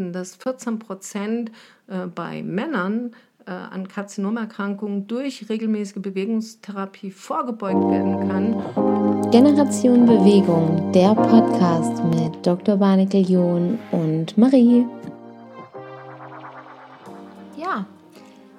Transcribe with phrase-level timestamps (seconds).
[0.00, 1.52] behaupten, dass 14 Prozent
[1.88, 3.12] äh, bei Männern
[3.46, 9.30] äh, an Karzinomerkrankungen durch regelmäßige Bewegungstherapie vorgebeugt werden kann.
[9.30, 12.76] Generation Bewegung, der Podcast mit Dr.
[12.76, 14.86] Barnikel John und Marie.
[17.56, 17.86] Ja,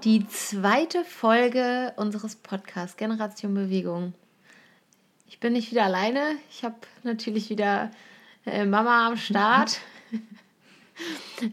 [0.03, 4.13] die zweite Folge unseres Podcasts Generation Bewegung.
[5.27, 6.21] Ich bin nicht wieder alleine.
[6.51, 7.89] Ich habe natürlich wieder
[8.45, 9.79] äh, Mama am Start.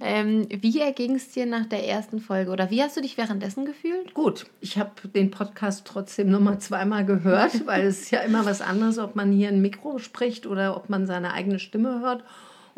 [0.01, 3.65] ähm, wie erging es dir nach der ersten Folge oder wie hast du dich währenddessen
[3.65, 4.15] gefühlt?
[4.15, 8.61] Gut, ich habe den Podcast trotzdem nochmal zweimal gehört, weil es ist ja immer was
[8.61, 12.25] anderes, ob man hier ein Mikro spricht oder ob man seine eigene Stimme hört.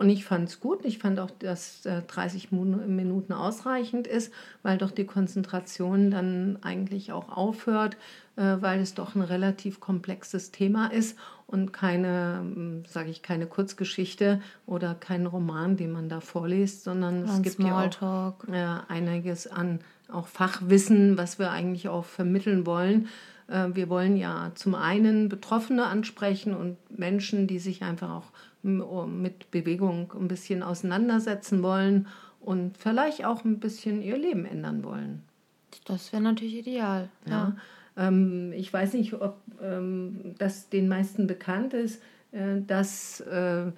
[0.00, 0.86] Und ich fand es gut.
[0.86, 7.12] Ich fand auch, dass äh, 30 Minuten ausreichend ist, weil doch die Konzentration dann eigentlich
[7.12, 7.98] auch aufhört,
[8.29, 13.46] äh, weil es doch ein relativ komplexes Thema ist und keine, hm, sage ich, keine
[13.46, 19.46] Kurzgeschichte oder kein Roman, den man da vorliest, sondern es gibt ja auch äh, einiges
[19.46, 19.80] an
[20.12, 23.08] auch Fachwissen, was wir eigentlich auch vermitteln wollen.
[23.48, 29.50] Äh, wir wollen ja zum einen Betroffene ansprechen und Menschen, die sich einfach auch mit
[29.50, 32.06] Bewegung ein bisschen auseinandersetzen wollen
[32.40, 35.22] und vielleicht auch ein bisschen ihr Leben ändern wollen.
[35.86, 37.08] Das wäre natürlich ideal.
[37.26, 37.32] Ja.
[37.32, 37.56] ja.
[38.00, 43.70] Ähm, ich weiß nicht, ob ähm, das den meisten bekannt ist, äh, dass äh,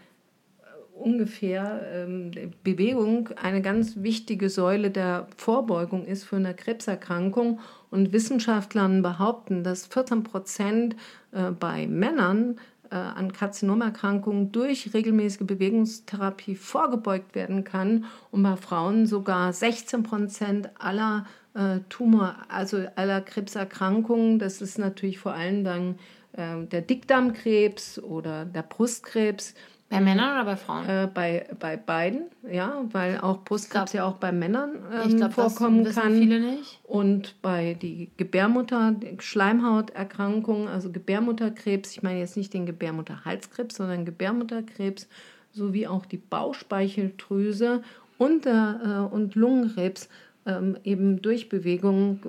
[0.94, 2.30] ungefähr ähm,
[2.62, 7.60] Bewegung eine ganz wichtige Säule der Vorbeugung ist für eine Krebserkrankung.
[7.90, 10.96] Und Wissenschaftler behaupten, dass 14 Prozent
[11.32, 12.58] äh, bei Männern
[12.90, 20.70] äh, an Karzinomerkrankungen durch regelmäßige Bewegungstherapie vorgebeugt werden kann und bei Frauen sogar 16 Prozent
[20.78, 24.38] aller äh, Tumor, also aller Krebserkrankungen.
[24.38, 25.98] Das ist natürlich vor allem dann
[26.32, 29.54] äh, der Dickdarmkrebs oder der Brustkrebs
[29.92, 30.88] bei Männern oder bei Frauen?
[30.88, 35.84] Äh, bei, bei beiden, ja, weil auch Brustkrebs ja auch bei Männern ähm, glaub, vorkommen
[35.84, 36.14] das kann.
[36.14, 36.80] Viele nicht.
[36.84, 44.06] Und bei die Gebärmutter, die Schleimhauterkrankungen, also Gebärmutterkrebs, ich meine jetzt nicht den Gebärmutterhalskrebs, sondern
[44.06, 45.08] Gebärmutterkrebs,
[45.52, 47.82] sowie auch die Bauchspeicheldrüse
[48.16, 50.08] und, äh, und Lungenkrebs
[50.46, 52.20] ähm, eben durch Bewegung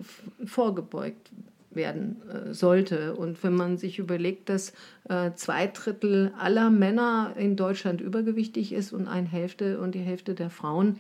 [0.46, 1.32] vorgebeugt
[1.72, 3.16] werden äh, sollte.
[3.16, 4.74] Und wenn man sich überlegt, dass
[5.10, 10.36] äh, zwei Drittel aller Männer in Deutschland übergewichtig ist und eine Hälfte und die Hälfte
[10.36, 11.00] der Frauen,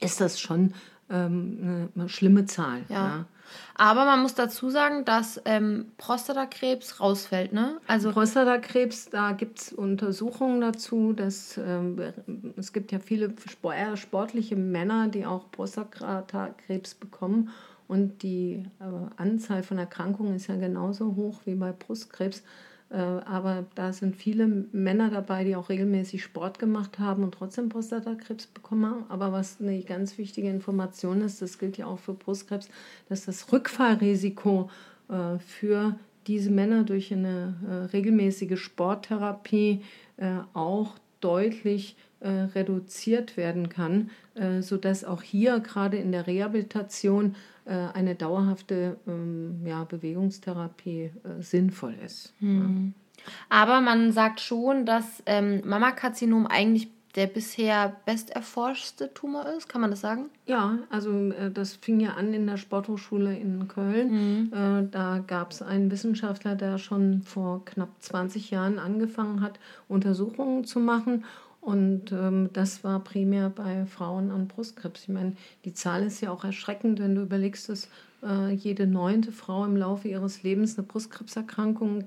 [0.00, 0.74] ist das schon
[1.10, 2.82] ähm, eine schlimme Zahl.
[2.88, 2.94] Ja.
[2.94, 3.24] ja.
[3.74, 7.80] Aber man muss dazu sagen, dass ähm, Prostatakrebs rausfällt, ne?
[7.86, 11.98] Also Prostatakrebs, da gibt es Untersuchungen dazu, dass ähm,
[12.56, 13.32] es gibt ja viele
[13.94, 17.50] sportliche Männer, die auch Prostatakrebs bekommen
[17.88, 18.84] und die äh,
[19.16, 22.42] Anzahl von Erkrankungen ist ja genauso hoch wie bei Brustkrebs.
[22.90, 27.68] Äh, aber da sind viele Männer dabei, die auch regelmäßig Sport gemacht haben und trotzdem
[27.68, 29.04] Prostatakrebs bekommen haben.
[29.08, 32.68] Aber was eine ganz wichtige Information ist, das gilt ja auch für Brustkrebs,
[33.08, 34.70] dass das Rückfallrisiko
[35.08, 39.80] äh, für diese Männer durch eine regelmäßige Sporttherapie
[40.52, 44.10] auch deutlich reduziert werden kann,
[44.60, 47.36] sodass auch hier gerade in der Rehabilitation
[47.68, 52.32] äh, eine dauerhafte ähm, ja, Bewegungstherapie äh, sinnvoll ist.
[52.40, 52.94] Hm.
[53.50, 59.82] Aber man sagt schon, dass ähm, Mammakarzinom eigentlich der bisher best erforschte Tumor ist, kann
[59.82, 60.30] man das sagen?
[60.46, 64.12] Ja, also äh, das fing ja an in der Sporthochschule in Köln.
[64.12, 64.52] Mhm.
[64.52, 70.64] Äh, da gab es einen Wissenschaftler, der schon vor knapp 20 Jahren angefangen hat, Untersuchungen
[70.64, 71.24] zu machen.
[71.68, 75.02] Und ähm, das war primär bei Frauen an Brustkrebs.
[75.02, 75.34] Ich meine,
[75.66, 77.90] die Zahl ist ja auch erschreckend, wenn du überlegst, dass
[78.22, 82.06] äh, jede neunte Frau im Laufe ihres Lebens eine Brustkrebserkrankung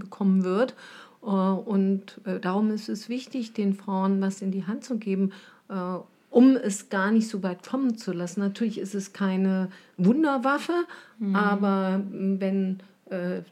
[0.00, 0.74] bekommen wird.
[1.22, 5.30] Äh, und äh, darum ist es wichtig, den Frauen was in die Hand zu geben,
[5.68, 5.98] äh,
[6.30, 8.40] um es gar nicht so weit kommen zu lassen.
[8.40, 9.68] Natürlich ist es keine
[9.98, 10.84] Wunderwaffe,
[11.20, 11.36] mhm.
[11.36, 13.42] aber wenn äh,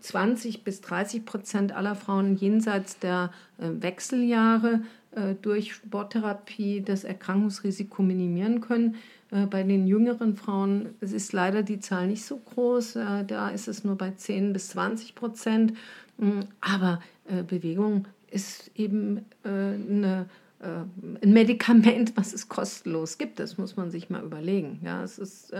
[0.00, 4.82] 20 bis 30 Prozent aller Frauen jenseits der äh, Wechseljahre
[5.12, 8.96] äh, durch Sporttherapie das Erkrankungsrisiko minimieren können.
[9.30, 12.94] Äh, bei den jüngeren Frauen ist leider die Zahl nicht so groß.
[13.26, 15.74] Da ist es nur bei 10 bis 20 Prozent.
[16.18, 17.00] Mm, aber
[17.46, 20.26] Bewegung ist eben eine
[20.62, 23.38] ein Medikament, was es kostenlos gibt.
[23.38, 24.80] Das muss man sich mal überlegen.
[24.84, 25.54] Ja, es ist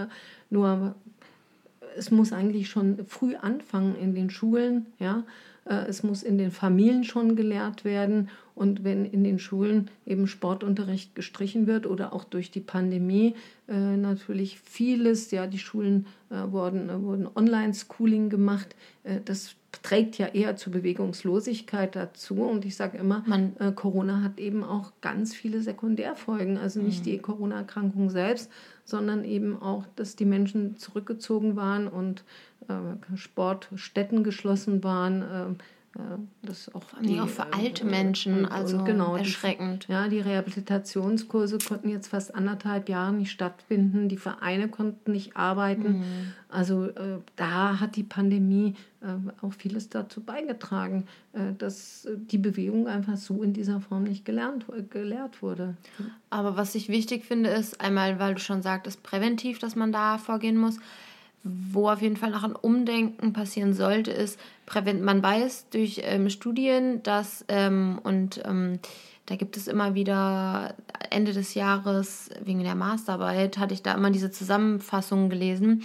[0.51, 0.95] nur
[1.97, 5.25] es muss eigentlich schon früh anfangen in den Schulen, ja.
[5.65, 8.29] Äh, es muss in den Familien schon gelehrt werden.
[8.55, 13.35] Und wenn in den Schulen eben Sportunterricht gestrichen wird oder auch durch die Pandemie
[13.69, 20.19] äh, natürlich vieles, ja, die Schulen äh, wurden, äh, wurden Online-Schooling gemacht, äh, das trägt
[20.19, 22.43] ja eher zur Bewegungslosigkeit dazu.
[22.43, 26.59] Und ich sage immer, Man, äh, Corona hat eben auch ganz viele Sekundärfolgen.
[26.59, 27.05] Also nicht mhm.
[27.05, 28.51] die Corona-Erkrankung selbst,
[28.85, 32.25] sondern eben auch, dass die Menschen zurückgezogen waren und
[32.69, 35.23] äh, Sportstätten geschlossen waren.
[35.23, 35.63] Äh,
[36.43, 39.89] das auch, die, auch für alte äh, Menschen, also genau, erschreckend.
[39.89, 45.37] Die, ja, die Rehabilitationskurse konnten jetzt fast anderthalb Jahre nicht stattfinden, die Vereine konnten nicht
[45.37, 45.99] arbeiten.
[45.99, 46.33] Mhm.
[46.49, 49.07] Also äh, da hat die Pandemie äh,
[49.45, 54.67] auch vieles dazu beigetragen, äh, dass die Bewegung einfach so in dieser Form nicht gelernt,
[54.91, 55.77] gelehrt wurde.
[56.31, 60.19] Aber was ich wichtig finde, ist einmal, weil du schon sagtest, präventiv, dass man da
[60.19, 60.79] vorgehen muss
[61.43, 64.39] wo auf jeden Fall noch ein Umdenken passieren sollte, ist,
[64.85, 68.79] man weiß durch ähm, Studien, dass, ähm, und ähm,
[69.27, 70.75] da gibt es immer wieder
[71.11, 75.85] Ende des Jahres, wegen der Masterarbeit, hatte ich da immer diese Zusammenfassung gelesen,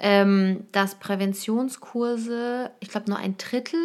[0.00, 3.80] ähm, dass Präventionskurse, ich glaube, nur ein Drittel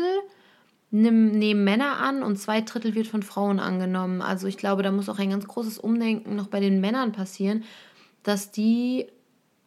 [0.91, 4.21] nehmen Männer an und zwei Drittel wird von Frauen angenommen.
[4.21, 7.63] Also ich glaube, da muss auch ein ganz großes Umdenken noch bei den Männern passieren,
[8.23, 9.07] dass die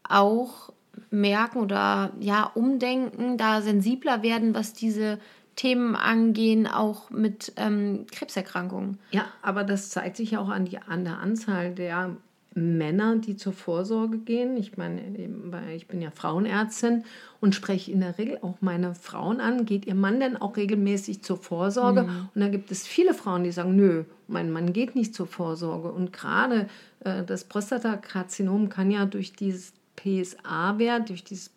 [0.06, 0.73] auch
[1.14, 5.18] merken oder ja umdenken, da sensibler werden, was diese
[5.56, 8.98] Themen angehen, auch mit ähm, Krebserkrankungen.
[9.12, 12.16] Ja, aber das zeigt sich auch an, die, an der Anzahl der
[12.54, 14.56] Männer, die zur Vorsorge gehen.
[14.56, 15.00] Ich meine,
[15.74, 17.04] ich bin ja Frauenärztin
[17.40, 19.66] und spreche in der Regel auch meine Frauen an.
[19.66, 22.04] Geht ihr Mann denn auch regelmäßig zur Vorsorge?
[22.04, 22.28] Mhm.
[22.34, 25.90] Und da gibt es viele Frauen, die sagen, nö, mein Mann geht nicht zur Vorsorge.
[25.90, 26.68] Und gerade
[27.00, 31.50] äh, das Prostatakarzinom kann ja durch dieses PSA-Wert, durch dieses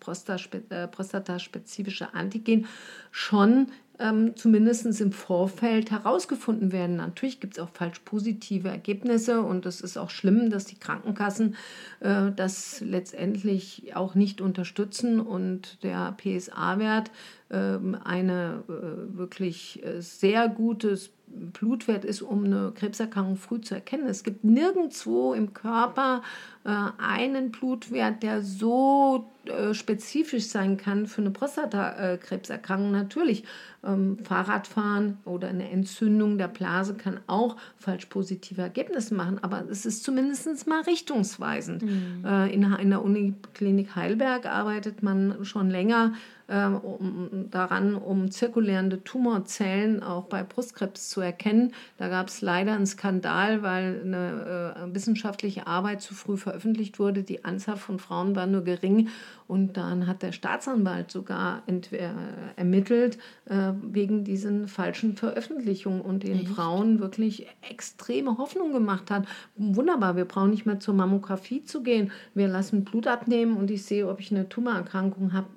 [0.69, 2.67] äh, prostataspezifische Antigen,
[3.11, 6.97] schon ähm, zumindest im Vorfeld herausgefunden werden.
[6.97, 11.55] Natürlich gibt es auch falsch positive Ergebnisse und es ist auch schlimm, dass die Krankenkassen
[11.99, 17.11] äh, das letztendlich auch nicht unterstützen und der PSA-Wert
[17.49, 24.07] äh, eine äh, wirklich äh, sehr gutes Blutwert ist, um eine Krebserkrankung früh zu erkennen.
[24.07, 26.21] Es gibt nirgendwo im Körper
[26.63, 32.91] äh, einen Blutwert, der so äh, spezifisch sein kann für eine Prostatakrebserkrankung.
[32.91, 33.43] Natürlich,
[33.83, 39.85] ähm, Fahrradfahren oder eine Entzündung der Blase kann auch falsch positive Ergebnisse machen, aber es
[39.85, 41.83] ist zumindest mal richtungsweisend.
[41.83, 42.25] Mhm.
[42.25, 46.13] Äh, in, in der Uniklinik Heidelberg arbeitet man schon länger
[46.49, 51.73] ähm, um, daran, um zirkulierende Tumorzellen auch bei Brustkrebs zu erkennen.
[51.97, 57.23] Da gab es leider einen Skandal, weil eine äh, wissenschaftliche Arbeit zu früh veröffentlicht wurde.
[57.23, 59.09] Die Anzahl von Frauen war nur gering
[59.47, 62.09] und dann hat der Staatsanwalt sogar äh,
[62.55, 66.49] ermittelt äh, wegen diesen falschen Veröffentlichungen und den Echt?
[66.49, 69.25] Frauen wirklich extreme Hoffnung gemacht hat.
[69.55, 72.11] Wunderbar, wir brauchen nicht mehr zur Mammographie zu gehen.
[72.33, 75.47] Wir lassen Blut abnehmen und ich sehe, ob ich eine Tumorerkrankung habe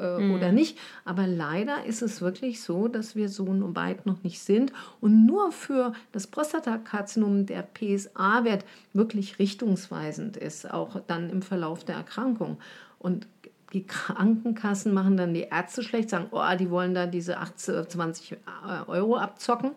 [0.00, 0.34] äh, mhm.
[0.34, 0.78] oder nicht.
[1.04, 4.72] Aber leider ist es wirklich so, dass wir so weit noch nicht sind.
[5.00, 11.96] Und nur für das Prostatakarzinom der PSA-Wert wirklich richtungsweisend ist, auch dann im Verlauf der
[11.96, 12.58] Erkrankung.
[12.98, 13.26] Und
[13.72, 18.32] die Krankenkassen machen dann die Ärzte schlecht, sagen, oh, die wollen da diese 18, 20
[18.32, 18.36] äh,
[18.88, 19.72] Euro abzocken.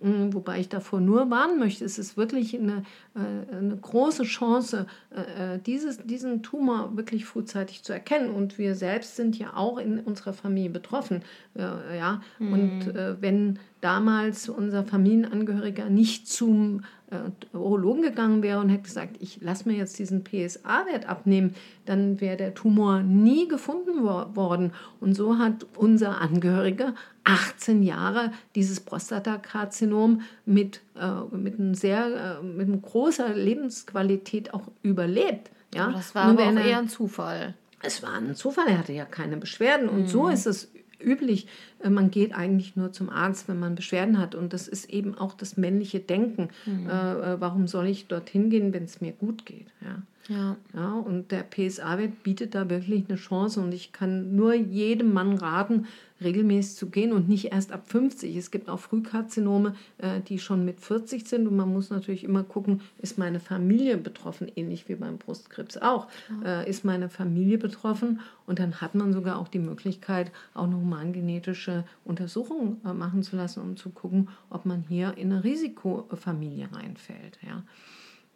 [0.00, 2.84] Mm, wobei ich davor nur warnen möchte, es ist wirklich eine,
[3.14, 8.30] äh, eine große Chance, äh, äh, dieses, diesen Tumor wirklich frühzeitig zu erkennen.
[8.30, 11.22] Und wir selbst sind ja auch in unserer Familie betroffen.
[11.54, 12.20] Ja?
[12.38, 19.40] Und wenn damals unser Familienangehöriger nicht zum äh, Urologen gegangen wäre und hätte gesagt, ich
[19.40, 24.72] lasse mir jetzt diesen PSA-Wert abnehmen, dann wäre der Tumor nie gefunden wo worden.
[25.00, 32.42] Und so hat unser Angehöriger 18 Jahre dieses Prostatakarzinom mit, äh, mit, einem sehr, äh,
[32.42, 35.50] mit einer großer Lebensqualität auch überlebt.
[35.74, 35.92] Ja?
[35.92, 37.54] Das war aber auch eher ein Zufall.
[37.82, 39.88] Es war ein Zufall, er hatte ja keine Beschwerden.
[39.88, 40.06] Und mhm.
[40.08, 41.46] so ist es üblich.
[41.82, 44.34] Äh, man geht eigentlich nur zum Arzt, wenn man Beschwerden hat.
[44.34, 46.48] Und das ist eben auch das männliche Denken.
[46.64, 46.88] Mhm.
[46.88, 49.66] Äh, äh warum soll ich dorthin gehen, wenn es mir gut geht?
[49.82, 50.02] Ja.
[50.28, 50.56] Ja.
[50.74, 53.60] ja und der PSA-Wert bietet da wirklich eine Chance.
[53.60, 55.86] Und ich kann nur jedem Mann raten,
[56.20, 58.34] regelmäßig zu gehen und nicht erst ab 50.
[58.36, 62.42] Es gibt auch Frühkarzinome, äh, die schon mit 40 sind und man muss natürlich immer
[62.42, 66.08] gucken, ist meine Familie betroffen, ähnlich wie beim Brustkrebs auch.
[66.42, 66.62] Ja.
[66.62, 70.76] Äh, ist meine Familie betroffen und dann hat man sogar auch die Möglichkeit, auch eine
[70.76, 76.68] humangenetische Untersuchung äh, machen zu lassen, um zu gucken, ob man hier in eine Risikofamilie
[76.72, 77.38] reinfällt.
[77.46, 77.62] Ja.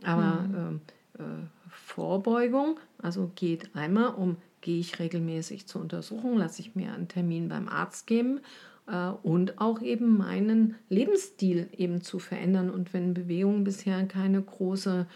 [0.02, 0.80] Aber mhm.
[1.18, 1.22] äh,
[1.70, 7.48] Vorbeugung, also geht einmal um gehe ich regelmäßig zur Untersuchung, lasse ich mir einen Termin
[7.48, 8.40] beim Arzt geben
[8.86, 12.70] äh, und auch eben meinen Lebensstil eben zu verändern.
[12.70, 15.06] Und wenn Bewegung bisher keine große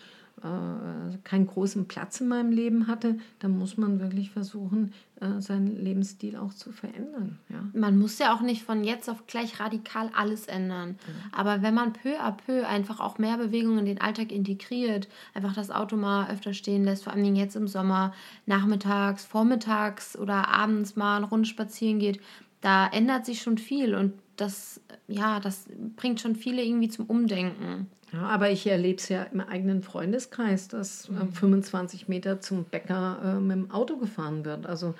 [0.45, 5.83] äh, keinen großen Platz in meinem Leben hatte, dann muss man wirklich versuchen, äh, seinen
[5.83, 7.39] Lebensstil auch zu verändern.
[7.49, 7.65] Ja.
[7.73, 10.91] Man muss ja auch nicht von jetzt auf gleich radikal alles ändern.
[10.91, 11.33] Mhm.
[11.33, 15.55] Aber wenn man peu à peu einfach auch mehr Bewegung in den Alltag integriert, einfach
[15.55, 18.13] das Auto mal öfter stehen lässt, vor allem jetzt im Sommer,
[18.45, 22.21] nachmittags, vormittags oder abends mal eine Runde spazieren geht,
[22.61, 27.89] da ändert sich schon viel und das, ja, das bringt schon viele irgendwie zum Umdenken.
[28.15, 33.19] Ja, aber ich erlebe es ja im eigenen Freundeskreis, dass äh, 25 Meter zum Bäcker
[33.25, 34.67] äh, mit dem Auto gefahren wird.
[34.67, 34.95] Also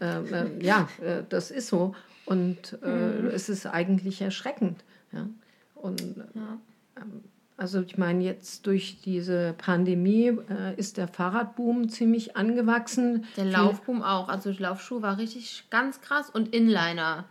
[0.00, 1.94] äh, äh ja, äh, das ist so.
[2.24, 3.26] Und äh, mhm.
[3.28, 4.82] es ist eigentlich erschreckend.
[5.12, 5.28] Ja?
[5.76, 6.00] Und
[6.34, 6.58] ja.
[6.96, 7.22] Ähm,
[7.56, 10.36] also ich meine, jetzt durch diese Pandemie
[10.76, 13.24] ist der Fahrradboom ziemlich angewachsen.
[13.38, 14.28] Der Laufboom auch.
[14.28, 17.24] Also Laufschuh war richtig ganz krass und Inliner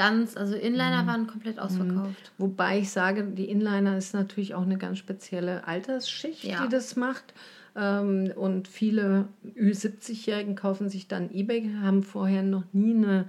[0.00, 1.06] ganz, also Inliner mhm.
[1.06, 1.62] waren komplett mhm.
[1.62, 2.32] ausverkauft.
[2.38, 6.62] Wobei ich sage, die Inliner ist natürlich auch eine ganz spezielle Altersschicht, ja.
[6.62, 7.34] die das macht.
[7.76, 9.26] Ähm, und viele
[9.58, 13.26] Ü70-Jährigen kaufen sich dann E-Bike, haben vorher noch nie eine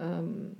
[0.00, 0.56] ähm,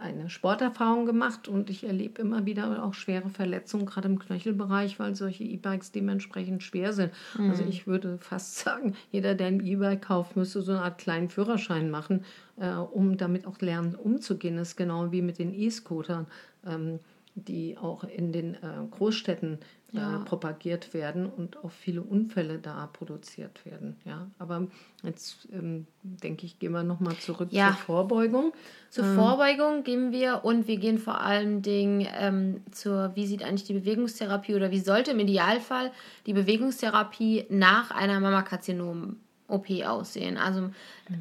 [0.00, 5.14] eine Sporterfahrung gemacht und ich erlebe immer wieder auch schwere Verletzungen, gerade im Knöchelbereich, weil
[5.14, 7.12] solche E-Bikes dementsprechend schwer sind.
[7.38, 7.50] Mhm.
[7.50, 11.28] Also ich würde fast sagen, jeder, der ein E-Bike kauft, müsste so eine Art kleinen
[11.28, 12.24] Führerschein machen,
[12.58, 14.56] äh, um damit auch lernen umzugehen.
[14.56, 16.26] Das ist genau wie mit den E-Scootern.
[16.66, 17.00] Ähm,
[17.36, 18.58] die auch in den äh,
[18.90, 19.58] Großstädten
[19.92, 20.18] äh, ja.
[20.24, 23.96] propagiert werden und auch viele Unfälle da produziert werden.
[24.04, 24.66] Ja, aber
[25.02, 27.68] jetzt ähm, denke ich, gehen wir nochmal zurück ja.
[27.68, 28.52] zur Vorbeugung.
[28.90, 29.14] Zur ähm.
[29.14, 33.74] Vorbeugung gehen wir und wir gehen vor allen Dingen ähm, zur, wie sieht eigentlich die
[33.74, 35.92] Bewegungstherapie oder wie sollte im Idealfall
[36.26, 39.16] die Bewegungstherapie nach einer Mammakarzinom
[39.48, 40.36] OP aussehen.
[40.36, 40.70] Also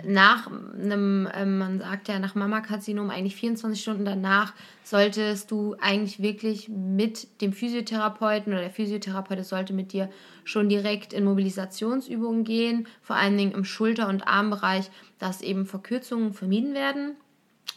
[0.04, 4.54] nach einem, ähm, man sagt ja nach Mammakarzinom eigentlich 24 Stunden danach
[4.84, 10.10] solltest du eigentlich wirklich mit dem Physiotherapeuten oder der Physiotherapeut sollte mit dir
[10.44, 14.90] schon direkt in Mobilisationsübungen gehen, vor allen Dingen im Schulter- und Armbereich,
[15.20, 17.16] dass eben Verkürzungen vermieden werden,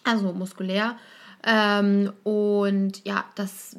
[0.04, 0.96] also muskulär.
[1.46, 3.76] Ähm, und ja, das,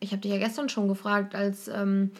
[0.00, 2.10] ich habe dich ja gestern schon gefragt, als ähm,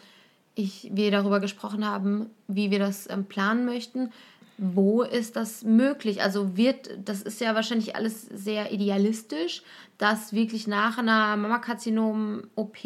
[0.55, 4.11] ich, wir darüber gesprochen haben, wie wir das ähm, planen möchten.
[4.57, 6.21] Wo ist das möglich?
[6.21, 9.63] Also wird, das ist ja wahrscheinlich alles sehr idealistisch,
[9.97, 12.77] dass wirklich nach einer Mammakarzinom-OP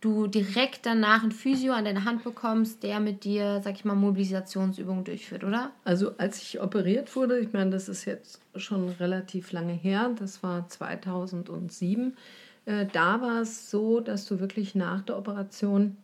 [0.00, 3.94] du direkt danach ein Physio an deine Hand bekommst, der mit dir, sag ich mal,
[3.94, 5.70] Mobilisationsübungen durchführt, oder?
[5.84, 10.42] Also als ich operiert wurde, ich meine, das ist jetzt schon relativ lange her, das
[10.42, 12.16] war 2007,
[12.66, 15.96] äh, da war es so, dass du wirklich nach der Operation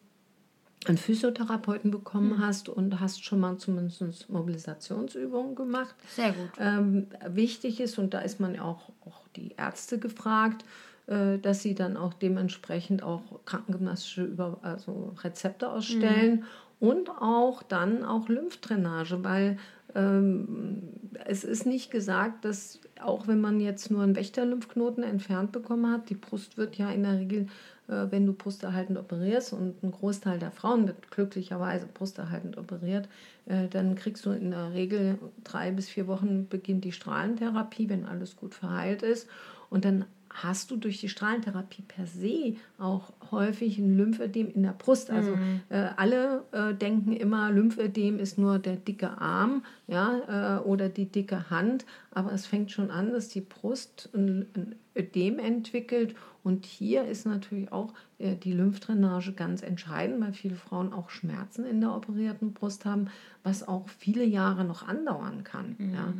[0.88, 2.46] einen Physiotherapeuten bekommen mhm.
[2.46, 5.94] hast und hast schon mal zumindest Mobilisationsübungen gemacht.
[6.14, 6.50] Sehr gut.
[6.58, 10.64] Ähm, wichtig ist, und da ist man auch, auch die Ärzte gefragt,
[11.06, 16.44] äh, dass sie dann auch dementsprechend auch krankengymnastische Über also Rezepte ausstellen
[16.80, 16.88] mhm.
[16.88, 19.58] und auch dann auch Lymphdrainage, weil
[19.94, 26.08] es ist nicht gesagt, dass auch wenn man jetzt nur einen Wächterlymphknoten entfernt bekommen hat,
[26.08, 27.46] die Brust wird ja in der Regel
[27.88, 33.08] äh, wenn du brusterhaltend operierst und ein Großteil der Frauen wird glücklicherweise brusterhaltend operiert,
[33.46, 38.06] äh, dann kriegst du in der Regel drei bis vier Wochen beginnt die Strahlentherapie, wenn
[38.06, 39.28] alles gut verheilt ist.
[39.68, 44.72] Und dann hast du durch die Strahlentherapie per se auch häufig ein Lymphödem in der
[44.72, 45.10] Brust.
[45.10, 45.60] Also mhm.
[45.68, 51.06] äh, alle äh, denken immer, Lymphödem ist nur der dicke Arm ja, äh, oder die
[51.06, 56.66] dicke Hand, aber es fängt schon an, dass die Brust ein, ein Ödem entwickelt und
[56.66, 61.80] hier ist natürlich auch äh, die Lymphdrainage ganz entscheidend, weil viele Frauen auch Schmerzen in
[61.80, 63.08] der operierten Brust haben,
[63.42, 65.76] was auch viele Jahre noch andauern kann.
[65.78, 65.94] Mhm.
[65.94, 66.14] Ja.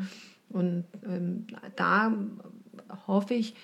[0.49, 2.13] Und ähm, da
[3.07, 3.55] hoffe ich,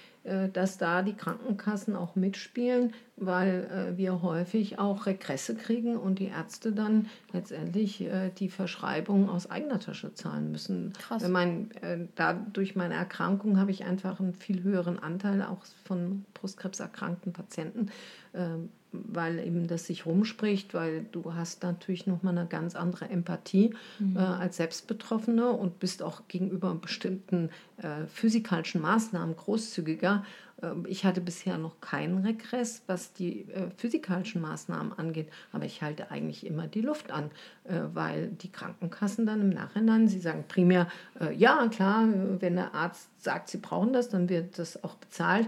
[0.53, 6.27] dass da die Krankenkassen auch mitspielen, weil äh, wir häufig auch Regresse kriegen und die
[6.27, 10.93] Ärzte dann letztendlich äh, die Verschreibung aus eigener Tasche zahlen müssen.
[10.99, 11.27] Krass.
[11.29, 11.71] Mein,
[12.15, 17.91] da, durch meine Erkrankung habe ich einfach einen viel höheren Anteil auch von brustkrebserkrankten Patienten
[18.35, 23.75] ähm, weil eben das sich rumspricht, weil du hast natürlich nochmal eine ganz andere Empathie
[23.99, 24.17] mhm.
[24.17, 30.25] äh, als Selbstbetroffene und bist auch gegenüber bestimmten äh, physikalischen Maßnahmen großzügiger.
[30.63, 35.83] Äh, ich hatte bisher noch keinen Regress, was die äh, physikalischen Maßnahmen angeht, aber ich
[35.83, 37.31] halte eigentlich immer die Luft an,
[37.65, 40.89] äh, weil die Krankenkassen dann im Nachhinein, sie sagen primär,
[41.21, 42.09] äh, ja klar,
[42.41, 45.47] wenn der Arzt sagt, sie brauchen das, dann wird das auch bezahlt.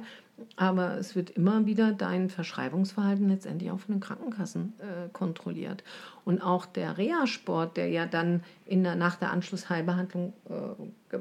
[0.57, 5.85] Aber es wird immer wieder dein Verschreibungsverhalten letztendlich auch von den Krankenkassen äh, kontrolliert.
[6.25, 11.19] Und auch der Reha-Sport, der ja dann in der, nach der Anschlussheilbehandlung äh,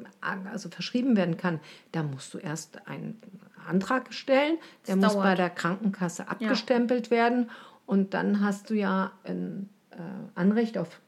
[0.51, 1.59] also verschrieben werden kann,
[1.91, 3.21] da musst du erst einen
[3.67, 4.57] Antrag stellen,
[4.87, 7.11] der muss bei der Krankenkasse abgestempelt ja.
[7.11, 7.49] werden
[7.85, 9.95] Und dann hast du ja ein äh,
[10.35, 10.99] Anrecht auf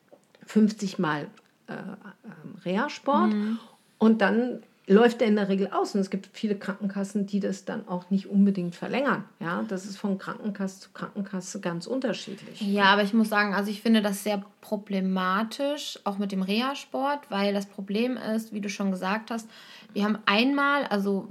[0.46, 1.28] 50 Mal
[1.68, 3.34] äh, ähm, Reha-Sport.
[3.34, 3.60] Mhm.
[3.98, 5.96] Und dann läuft der in der Regel aus.
[5.96, 9.24] Und es gibt viele Krankenkassen, die das dann auch nicht unbedingt verlängern.
[9.40, 12.62] Ja, das ist von Krankenkasse zu Krankenkasse ganz unterschiedlich.
[12.62, 17.30] Ja, aber ich muss sagen, also ich finde das sehr problematisch, auch mit dem Reha-Sport,
[17.30, 19.50] weil das Problem ist, wie du schon gesagt hast,
[19.94, 21.30] wir haben einmal, also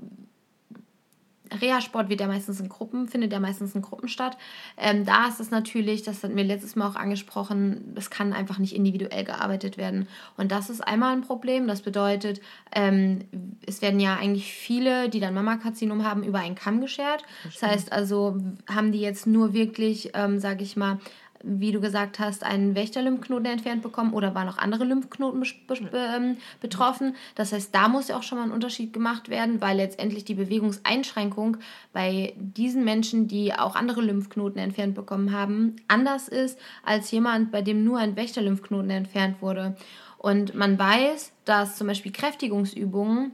[1.61, 4.37] Reha-Sport wird ja meistens in Gruppen, findet ja meistens in Gruppen statt.
[4.77, 8.59] Ähm, da ist es natürlich, das hatten wir letztes Mal auch angesprochen, es kann einfach
[8.59, 10.09] nicht individuell gearbeitet werden.
[10.37, 11.67] Und das ist einmal ein Problem.
[11.67, 12.41] Das bedeutet,
[12.73, 13.25] ähm,
[13.67, 17.25] es werden ja eigentlich viele, die dann Mammakarzinom haben, über einen Kamm geschert.
[17.45, 18.37] Das heißt also,
[18.69, 20.99] haben die jetzt nur wirklich, ähm, sage ich mal,
[21.43, 26.37] wie du gesagt hast, einen Wächterlymphknoten entfernt bekommen oder waren auch andere Lymphknoten be ähm,
[26.61, 27.17] betroffen.
[27.35, 30.35] Das heißt, da muss ja auch schon mal ein Unterschied gemacht werden, weil letztendlich die
[30.35, 31.57] Bewegungseinschränkung
[31.93, 37.63] bei diesen Menschen, die auch andere Lymphknoten entfernt bekommen haben, anders ist als jemand, bei
[37.63, 39.77] dem nur ein Wächterlymphknoten entfernt wurde.
[40.19, 43.33] Und man weiß, dass zum Beispiel Kräftigungsübungen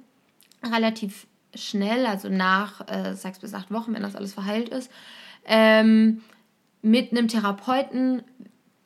[0.65, 4.91] relativ schnell, also nach äh, sechs bis acht Wochen, wenn das alles verheilt ist,
[5.47, 6.23] ähm,
[6.83, 8.23] mit einem Therapeuten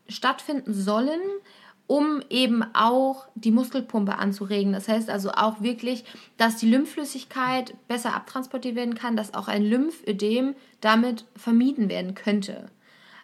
[0.08, 1.20] stattfinden sollen,
[1.86, 4.72] um eben auch die Muskelpumpe anzuregen.
[4.72, 6.04] Das heißt also auch wirklich,
[6.36, 12.70] dass die Lymphflüssigkeit besser abtransportiert werden kann, dass auch ein Lymphödem damit vermieden werden könnte.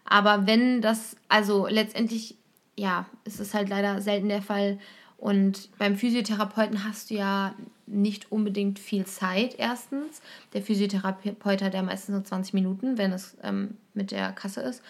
[0.04, 2.36] Aber wenn das, also letztendlich,
[2.76, 4.78] ja, ist es halt leider selten der Fall.
[5.18, 7.54] Und beim Physiotherapeuten hast du ja
[7.86, 10.20] nicht unbedingt viel Zeit, erstens.
[10.52, 14.82] Der Physiotherapeut hat ja meistens nur 20 Minuten, wenn es ähm, mit der Kasse ist.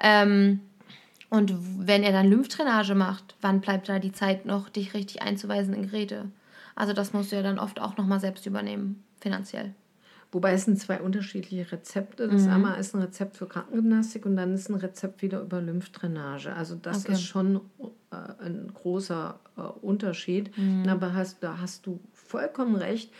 [0.00, 0.60] Ähm,
[1.30, 1.54] und
[1.86, 5.82] wenn er dann Lymphdrainage macht, wann bleibt da die Zeit noch, dich richtig einzuweisen in
[5.82, 6.26] Geräte?
[6.74, 9.74] Also das musst du ja dann oft auch nochmal selbst übernehmen, finanziell.
[10.32, 12.28] Wobei es sind zwei unterschiedliche Rezepte.
[12.28, 12.50] Das mhm.
[12.50, 16.54] einmal ist ein Rezept für Krankengymnastik und dann ist ein Rezept wieder über Lymphdrainage.
[16.54, 17.12] Also das okay.
[17.12, 17.60] ist schon
[18.12, 20.56] äh, ein großer äh, Unterschied.
[20.56, 20.88] Mhm.
[20.88, 23.12] Aber hast, da hast du vollkommen recht.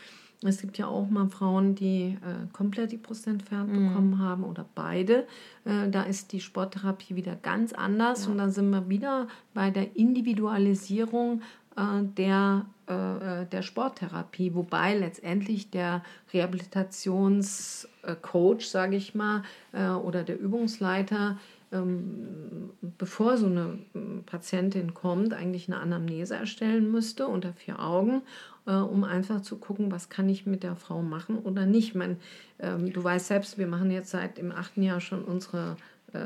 [0.43, 3.89] Es gibt ja auch mal Frauen, die äh, komplett die Brust entfernt mhm.
[3.89, 5.27] bekommen haben oder beide.
[5.65, 8.31] Äh, da ist die Sporttherapie wieder ganz anders ja.
[8.31, 11.41] und dann sind wir wieder bei der Individualisierung
[11.75, 20.23] äh, der, äh, äh, der Sporttherapie, wobei letztendlich der Rehabilitationscoach, sage ich mal, äh, oder
[20.23, 21.37] der Übungsleiter
[21.71, 28.23] ähm, bevor so eine ähm, Patientin kommt, eigentlich eine Anamnese erstellen müsste unter vier Augen,
[28.65, 31.95] äh, um einfach zu gucken, was kann ich mit der Frau machen oder nicht.
[31.95, 32.17] Man,
[32.59, 35.77] ähm, du weißt selbst, wir machen jetzt seit dem achten Jahr schon unsere,
[36.13, 36.19] äh,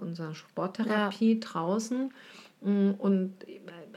[0.00, 1.40] unsere Sporttherapie ja.
[1.40, 2.12] draußen
[2.60, 3.34] mm, und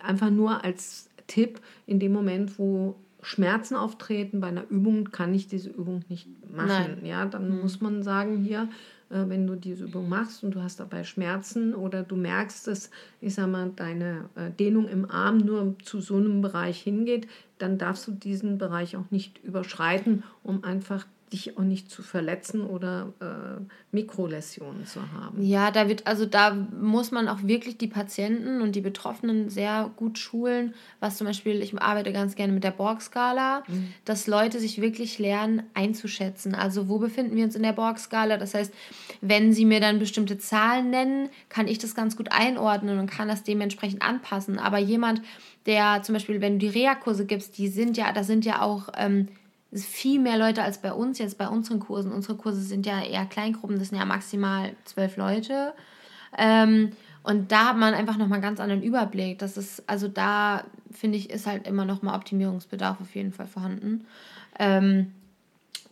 [0.01, 5.47] einfach nur als Tipp, in dem Moment, wo Schmerzen auftreten bei einer Übung, kann ich
[5.47, 6.67] diese Übung nicht machen.
[6.67, 7.05] Nein.
[7.05, 7.61] Ja, dann mhm.
[7.61, 8.69] muss man sagen, hier,
[9.09, 12.91] äh, wenn du diese Übung machst und du hast dabei Schmerzen oder du merkst, dass,
[13.21, 17.77] ich sag mal, deine äh, Dehnung im Arm nur zu so einem Bereich hingeht, dann
[17.77, 21.05] darfst du diesen Bereich auch nicht überschreiten, um einfach
[21.35, 25.41] dich auch nicht zu verletzen oder äh, Mikroläsionen zu haben.
[25.41, 29.91] Ja, da wird, also da muss man auch wirklich die Patienten und die Betroffenen sehr
[29.97, 33.93] gut schulen, was zum Beispiel, ich arbeite ganz gerne mit der Borg-Skala, mhm.
[34.05, 36.55] dass Leute sich wirklich lernen einzuschätzen.
[36.55, 38.37] Also wo befinden wir uns in der Borg-Skala?
[38.37, 38.73] Das heißt,
[39.21, 43.27] wenn sie mir dann bestimmte Zahlen nennen, kann ich das ganz gut einordnen und kann
[43.27, 44.57] das dementsprechend anpassen.
[44.57, 45.21] Aber jemand,
[45.65, 48.89] der zum Beispiel, wenn du die Reha-Kurse gibst, die sind ja, da sind ja auch
[48.97, 49.27] ähm,
[49.83, 52.11] viel mehr Leute als bei uns, jetzt bei unseren Kursen.
[52.11, 55.73] Unsere Kurse sind ja eher Kleingruppen, das sind ja maximal zwölf Leute.
[56.37, 56.91] Ähm,
[57.23, 59.39] und da hat man einfach nochmal einen ganz anderen Überblick.
[59.39, 64.05] Das ist, also da finde ich, ist halt immer nochmal Optimierungsbedarf auf jeden Fall vorhanden.
[64.59, 65.11] Ähm,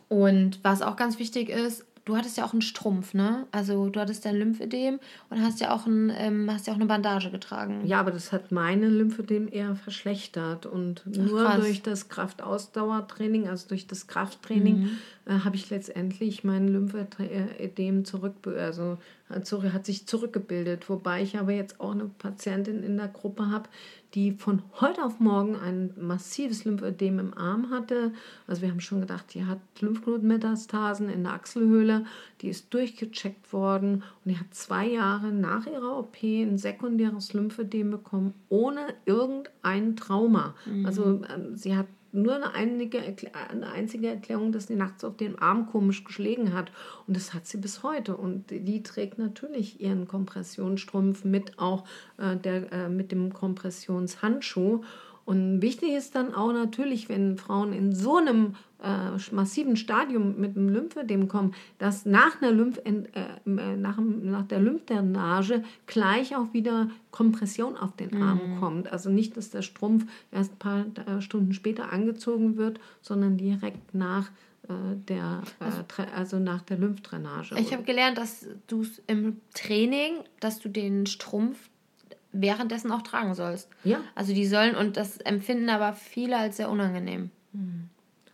[0.08, 3.46] und was auch ganz wichtig ist, du hattest ja auch einen Strumpf, ne?
[3.50, 4.98] Also du hattest dein Lymphödem
[5.30, 7.86] und hast ja auch, ein, ähm, hast ja auch eine Bandage getragen.
[7.86, 10.66] Ja, aber das hat meine Lymphödem eher verschlechtert.
[10.66, 11.60] Und Ach, nur krass.
[11.60, 14.98] durch das Kraftausdauertraining, also durch das Krafttraining, mhm.
[15.26, 20.88] äh, habe ich letztendlich mein Lymphödem zurück, also hat sich zurückgebildet.
[20.88, 23.68] Wobei ich aber jetzt auch eine Patientin in der Gruppe habe,
[24.14, 28.12] die von heute auf morgen ein massives Lymphödem im Arm hatte.
[28.46, 32.04] Also wir haben schon gedacht, die hat Lymphknotenmetastasen in der Achselhöhle.
[32.40, 37.90] Die ist durchgecheckt worden und die hat zwei Jahre nach ihrer OP ein sekundäres Lymphödem
[37.90, 40.54] bekommen, ohne irgendein Trauma.
[40.66, 40.86] Mhm.
[40.86, 43.02] Also ähm, sie hat nur eine, einige,
[43.50, 46.70] eine einzige Erklärung, dass sie nachts auf den Arm komisch geschlägen hat.
[47.06, 48.16] Und das hat sie bis heute.
[48.16, 51.84] Und die trägt natürlich ihren Kompressionsstrumpf mit auch
[52.18, 54.82] äh, der, äh, mit dem Kompressionshandschuh.
[55.24, 60.56] Und wichtig ist dann auch natürlich, wenn Frauen in so einem äh, massiven Stadium mit
[60.56, 66.52] dem Lymphödem kommen, dass nach, einer Lymph, äh, äh, nach, nach der Lymphdrainage gleich auch
[66.52, 68.60] wieder Kompression auf den Arm mhm.
[68.60, 68.92] kommt.
[68.92, 73.94] Also nicht, dass der Strumpf erst ein paar äh, Stunden später angezogen wird, sondern direkt
[73.94, 74.30] nach
[74.68, 77.56] äh, der, äh, also nach der Lymphdrainage.
[77.58, 81.70] Ich habe gelernt, dass du im Training, dass du den Strumpf
[82.34, 83.68] währenddessen auch tragen sollst.
[83.84, 84.00] Ja.
[84.14, 87.30] Also die sollen, und das empfinden aber viele als sehr unangenehm.
[87.52, 87.88] Hm.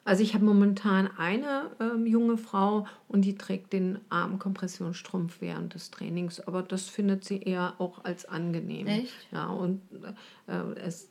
[0.05, 5.91] Also ich habe momentan eine ähm, junge Frau und die trägt den Armkompressionsstrumpf während des
[5.91, 8.87] Trainings, aber das findet sie eher auch als angenehm.
[8.87, 9.13] Echt?
[9.31, 9.83] Ja, und
[10.47, 11.11] äh, das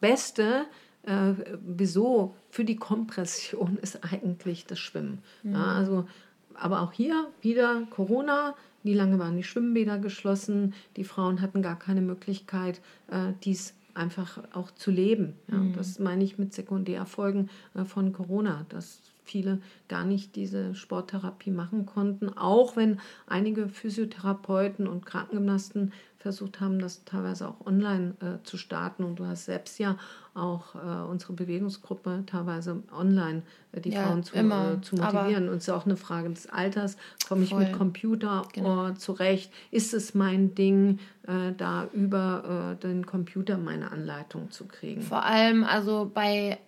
[0.00, 0.64] Beste
[1.02, 5.22] äh, wieso für die Kompression ist eigentlich das Schwimmen.
[5.42, 5.52] Mhm.
[5.52, 6.06] Ja, also,
[6.54, 8.54] aber auch hier wieder Corona.
[8.82, 10.74] Wie lange waren die Schwimmbäder geschlossen?
[10.96, 15.34] Die Frauen hatten gar keine Möglichkeit, äh, dies einfach auch zu leben.
[15.48, 15.74] Ja, mhm.
[15.74, 21.86] Das meine ich mit Sekundärfolgen äh, von Corona, dass viele gar nicht diese Sporttherapie machen
[21.86, 25.92] konnten, auch wenn einige Physiotherapeuten und Krankengymnasten
[26.22, 29.04] versucht haben, das teilweise auch online äh, zu starten.
[29.04, 29.96] Und du hast selbst ja
[30.34, 35.48] auch äh, unsere Bewegungsgruppe teilweise online äh, die ja, Frauen zu, äh, zu motivieren.
[35.48, 36.96] Und es ist auch eine Frage des Alters.
[37.28, 38.92] Komme ich mit Computer genau.
[38.92, 39.52] zurecht?
[39.70, 45.02] Ist es mein Ding, äh, da über äh, den Computer meine Anleitung zu kriegen?
[45.02, 46.58] Vor allem also bei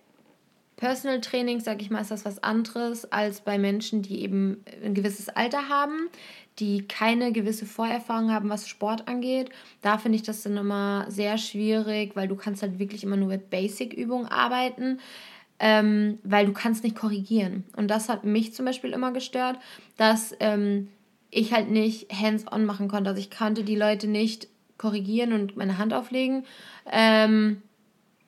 [0.77, 4.93] Personal Training, sage ich mal, ist das was anderes als bei Menschen, die eben ein
[4.93, 6.09] gewisses Alter haben,
[6.59, 9.49] die keine gewisse Vorerfahrung haben, was Sport angeht.
[9.81, 13.29] Da finde ich das dann immer sehr schwierig, weil du kannst halt wirklich immer nur
[13.29, 14.99] mit Basic-Übungen arbeiten,
[15.59, 17.63] ähm, weil du kannst nicht korrigieren.
[17.77, 19.57] Und das hat mich zum Beispiel immer gestört,
[19.95, 20.89] dass ähm,
[21.31, 23.09] ich halt nicht hands-on machen konnte.
[23.09, 26.43] Also ich konnte die Leute nicht korrigieren und meine Hand auflegen.
[26.91, 27.61] Ähm,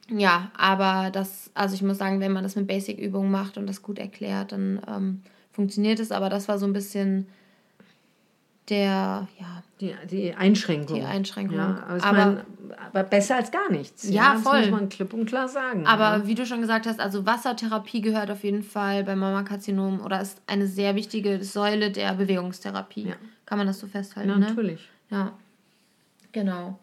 [0.09, 3.81] ja, aber das, also ich muss sagen, wenn man das mit Basic-Übungen macht und das
[3.81, 6.11] gut erklärt, dann ähm, funktioniert es.
[6.11, 7.27] Aber das war so ein bisschen
[8.69, 9.63] der, ja.
[9.79, 10.95] Die, die Einschränkung.
[10.95, 11.57] Die Einschränkung.
[11.57, 12.43] Ja, aber, aber, mein,
[12.87, 14.09] aber, besser als gar nichts.
[14.09, 14.61] Ja, ja voll.
[14.61, 15.85] Das muss man klipp und klar sagen.
[15.85, 16.27] Aber ja.
[16.27, 20.41] wie du schon gesagt hast, also Wassertherapie gehört auf jeden Fall beim Mammakarzinom oder ist
[20.47, 23.09] eine sehr wichtige Säule der Bewegungstherapie.
[23.09, 23.15] Ja.
[23.45, 24.29] Kann man das so festhalten?
[24.29, 24.47] Ja, ne?
[24.47, 24.89] natürlich.
[25.09, 25.33] Ja,
[26.31, 26.79] genau.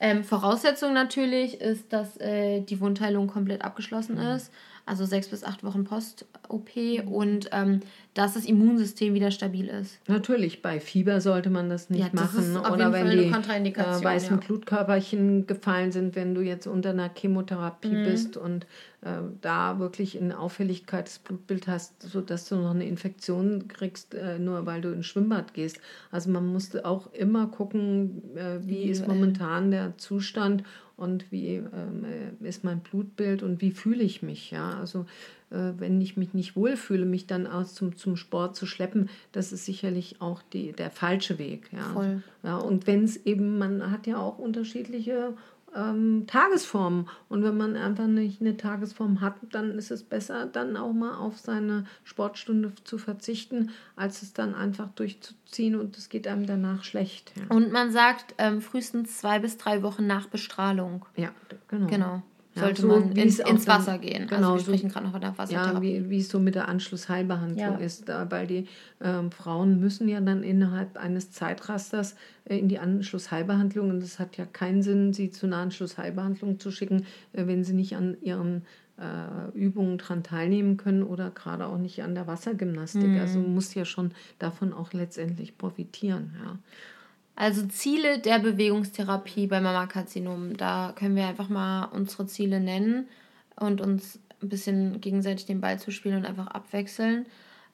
[0.00, 4.36] Ähm, Voraussetzung natürlich ist, dass äh, die Wundheilung komplett abgeschlossen mhm.
[4.36, 4.52] ist
[4.86, 6.70] also sechs bis acht Wochen Post-OP
[7.06, 7.80] und ähm,
[8.12, 9.98] dass das Immunsystem wieder stabil ist.
[10.08, 14.36] Natürlich, bei Fieber sollte man das nicht ja, das machen oder wenn die äh, weißen
[14.38, 14.46] ja.
[14.46, 18.04] Blutkörperchen gefallen sind, wenn du jetzt unter einer Chemotherapie mhm.
[18.04, 18.66] bist und
[19.00, 24.38] äh, da wirklich eine Auffälligkeit des Blutbild hast, sodass du noch eine Infektion kriegst, äh,
[24.38, 25.78] nur weil du ins Schwimmbad gehst.
[26.10, 30.62] Also man musste auch immer gucken, äh, wie ist momentan der Zustand
[30.96, 34.50] und wie ähm, äh, ist mein Blutbild und wie fühle ich mich.
[34.50, 34.78] Ja?
[34.78, 35.06] Also
[35.50, 39.52] äh, wenn ich mich nicht wohlfühle, mich dann aus zum, zum Sport zu schleppen, das
[39.52, 41.70] ist sicherlich auch die, der falsche Weg.
[41.72, 41.92] Ja?
[41.92, 42.22] Voll.
[42.42, 45.34] Ja, und wenn es eben, man hat ja auch unterschiedliche
[45.74, 47.08] ähm, Tagesform.
[47.28, 51.16] Und wenn man einfach nicht eine Tagesform hat, dann ist es besser, dann auch mal
[51.16, 56.84] auf seine Sportstunde zu verzichten, als es dann einfach durchzuziehen und es geht einem danach
[56.84, 57.32] schlecht.
[57.36, 57.54] Ja.
[57.54, 61.06] Und man sagt ähm, frühestens zwei bis drei Wochen nach Bestrahlung.
[61.16, 61.30] Ja,
[61.68, 61.86] genau.
[61.86, 62.22] Genau
[62.54, 64.22] sollte ja, so man ins, ins Wasser dann, gehen.
[64.22, 65.94] Also genau, also wir sprechen so, gerade noch von der Wassertherapie.
[65.94, 67.76] Ja, wie, wie es so mit der Anschlussheilbehandlung ja.
[67.76, 68.06] ist.
[68.08, 68.68] Weil die
[69.00, 72.14] ähm, Frauen müssen ja dann innerhalb eines Zeitrasters
[72.44, 76.70] äh, in die Anschlussheilbehandlung und es hat ja keinen Sinn, sie zu einer Anschlussheilbehandlung zu
[76.70, 78.62] schicken, äh, wenn sie nicht an ihren
[78.98, 83.08] äh, Übungen daran teilnehmen können oder gerade auch nicht an der Wassergymnastik.
[83.08, 83.20] Mhm.
[83.20, 86.34] Also muss ja schon davon auch letztendlich profitieren.
[86.44, 86.58] Ja.
[87.36, 90.56] Also Ziele der Bewegungstherapie bei Mammakarzinom.
[90.56, 93.08] Da können wir einfach mal unsere Ziele nennen
[93.56, 97.26] und uns ein bisschen gegenseitig den Ball zuspielen und einfach abwechseln.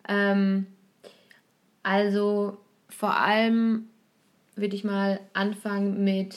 [0.08, 0.66] Ähm,
[1.82, 3.86] also vor allem
[4.56, 6.36] würde ich mal anfangen mit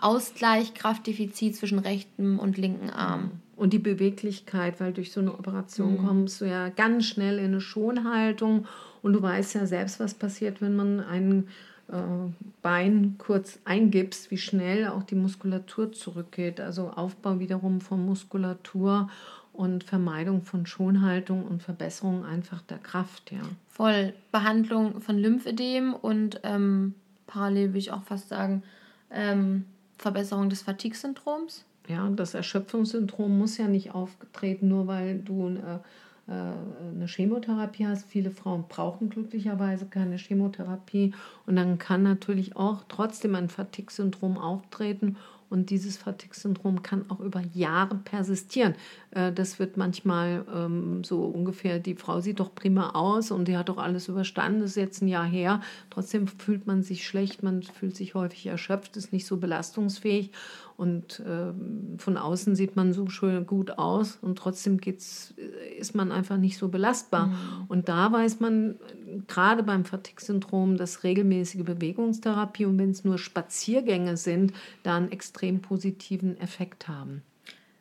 [0.00, 3.32] Ausgleich, Kraftdefizit zwischen rechtem und linken Arm.
[3.56, 6.06] Und die Beweglichkeit, weil durch so eine Operation mhm.
[6.06, 8.66] kommst du ja ganz schnell in eine Schonhaltung
[9.02, 11.48] und du weißt ja selbst, was passiert, wenn man einen
[12.62, 16.60] Bein kurz eingibst, wie schnell auch die Muskulatur zurückgeht.
[16.60, 19.10] Also Aufbau wiederum von Muskulatur
[19.52, 23.42] und Vermeidung von Schonhaltung und Verbesserung einfach der Kraft, ja.
[23.68, 24.14] Voll.
[24.30, 26.94] Behandlung von Lymphödem und ähm,
[27.26, 28.62] parallel würde ich auch fast sagen,
[29.10, 29.66] ähm,
[29.98, 31.64] Verbesserung des Fatigue-Syndroms.
[31.88, 35.78] Ja, das Erschöpfungssyndrom muss ja nicht auftreten, nur weil du äh, äh,
[36.28, 38.06] eine Chemotherapie hast.
[38.06, 41.12] Viele Frauen brauchen glücklicherweise keine Chemotherapie
[41.46, 45.16] und dann kann natürlich auch trotzdem ein Fatigue-Syndrom auftreten
[45.52, 48.74] Und dieses Fatigue-Syndrom kann auch über Jahre persistieren.
[49.10, 53.58] Äh, das wird manchmal ähm, so ungefähr, die Frau sieht doch prima aus und die
[53.58, 55.60] hat doch alles überstanden, das ist jetzt ein Jahr her.
[55.90, 60.30] Trotzdem fühlt man sich schlecht, man fühlt sich häufig erschöpft, ist nicht so belastungsfähig.
[60.82, 61.52] Und äh,
[61.96, 65.32] von außen sieht man so schön gut aus und trotzdem geht's,
[65.78, 67.28] ist man einfach nicht so belastbar.
[67.28, 67.34] Mhm.
[67.68, 68.80] Und da weiß man
[69.28, 75.60] gerade beim Fatigue-Syndrom, dass regelmäßige Bewegungstherapie und wenn es nur Spaziergänge sind, da einen extrem
[75.60, 77.22] positiven Effekt haben.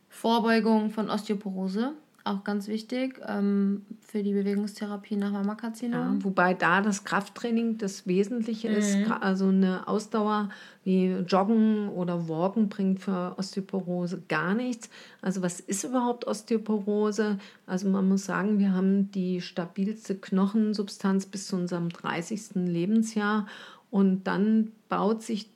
[0.08, 6.20] Vorbeugung von Osteoporose auch ganz wichtig ähm, für die Bewegungstherapie nach Mammakarzinom.
[6.20, 8.76] Ja, wobei da das Krafttraining das Wesentliche mhm.
[8.76, 8.98] ist.
[9.22, 10.50] Also eine Ausdauer
[10.84, 14.90] wie Joggen oder Walken bringt für Osteoporose gar nichts.
[15.22, 17.40] Also was ist überhaupt Osteoporose?
[17.66, 22.56] Also man muss sagen, wir haben die stabilste Knochensubstanz bis zu unserem 30.
[22.56, 23.48] Lebensjahr
[23.90, 25.50] und dann baut sich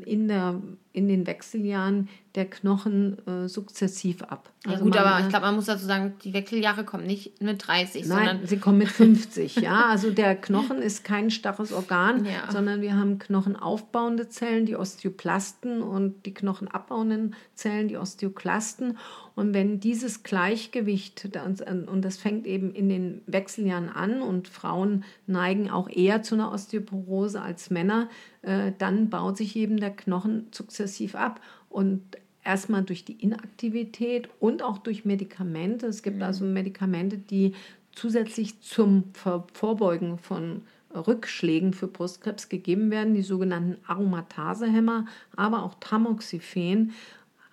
[0.00, 0.60] in, der,
[0.92, 4.50] in den Wechseljahren der Knochen äh, sukzessiv ab.
[4.64, 7.66] Ja also gut, aber ich glaube, man muss dazu sagen, die Wechseljahre kommen nicht mit
[7.66, 8.46] 30, nein, sondern...
[8.46, 9.86] sie kommen mit 50, ja.
[9.86, 12.50] Also der Knochen ist kein starres Organ, ja.
[12.50, 18.96] sondern wir haben knochenaufbauende Zellen, die Osteoplasten und die knochenabbauenden Zellen, die Osteoklasten.
[19.34, 25.70] Und wenn dieses Gleichgewicht, und das fängt eben in den Wechseljahren an und Frauen neigen
[25.70, 28.08] auch eher zu einer Osteoporose als Männer,
[28.42, 31.40] äh, dann baut sich eben der Knochen sukzessiv ab.
[31.68, 32.02] Und
[32.44, 35.86] erstmal durch die Inaktivität und auch durch Medikamente.
[35.86, 36.22] Es gibt mhm.
[36.22, 37.54] also Medikamente, die
[37.92, 39.04] zusätzlich zum
[39.52, 40.62] Vorbeugen von
[40.94, 46.92] Rückschlägen für Brustkrebs gegeben werden, die sogenannten Aromatasehämmer, aber auch Tamoxifen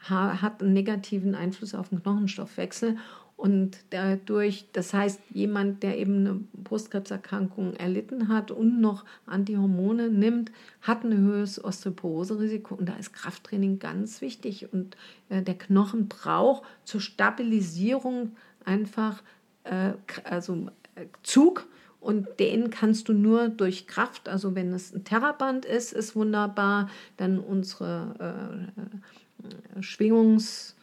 [0.01, 2.97] hat einen negativen Einfluss auf den Knochenstoffwechsel
[3.39, 10.51] und dadurch, das heißt, jemand, der eben eine Brustkrebserkrankung erlitten hat und noch Antihormone nimmt,
[10.81, 12.75] hat ein höheres Osteoporose-Risiko.
[12.75, 14.73] Und da ist Krafttraining ganz wichtig.
[14.73, 14.97] Und
[15.29, 19.23] äh, der Knochen braucht zur Stabilisierung einfach
[19.63, 19.93] äh,
[20.25, 21.65] also, äh, Zug.
[22.01, 26.89] Und den kannst du nur durch Kraft, also wenn es ein Terraband ist, ist wunderbar.
[27.15, 30.75] Dann unsere äh, äh Schwingungs-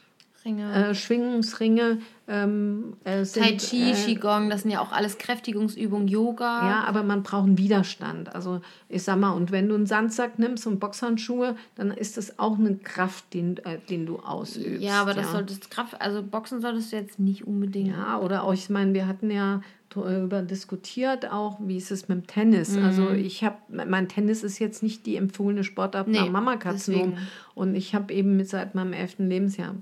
[0.47, 0.73] Ringe.
[0.73, 1.99] Äh, Schwingungsringe.
[2.29, 6.69] Ähm, äh, sind, tai Chi, äh, Qigong, das sind ja auch alles Kräftigungsübungen, Yoga.
[6.69, 8.35] Ja, aber man braucht einen Widerstand.
[8.35, 12.39] Also ich sag mal, und wenn du einen Sandsack nimmst und Boxhandschuhe, dann ist das
[12.39, 14.83] auch eine Kraft, den, äh, den du ausübst.
[14.83, 15.33] Ja, aber das ja.
[15.33, 17.89] solltest Kraft, also Boxen solltest du jetzt nicht unbedingt.
[17.89, 22.19] Ja, oder auch, ich meine, wir hatten ja darüber diskutiert auch, wie ist es mit
[22.19, 22.71] dem Tennis.
[22.73, 22.85] Mhm.
[22.85, 27.19] Also ich habe, mein Tennis ist jetzt nicht die empfohlene Sportart nee, nach Mama-Karzinom.
[27.55, 29.77] Und ich habe eben seit meinem elften Lebensjahr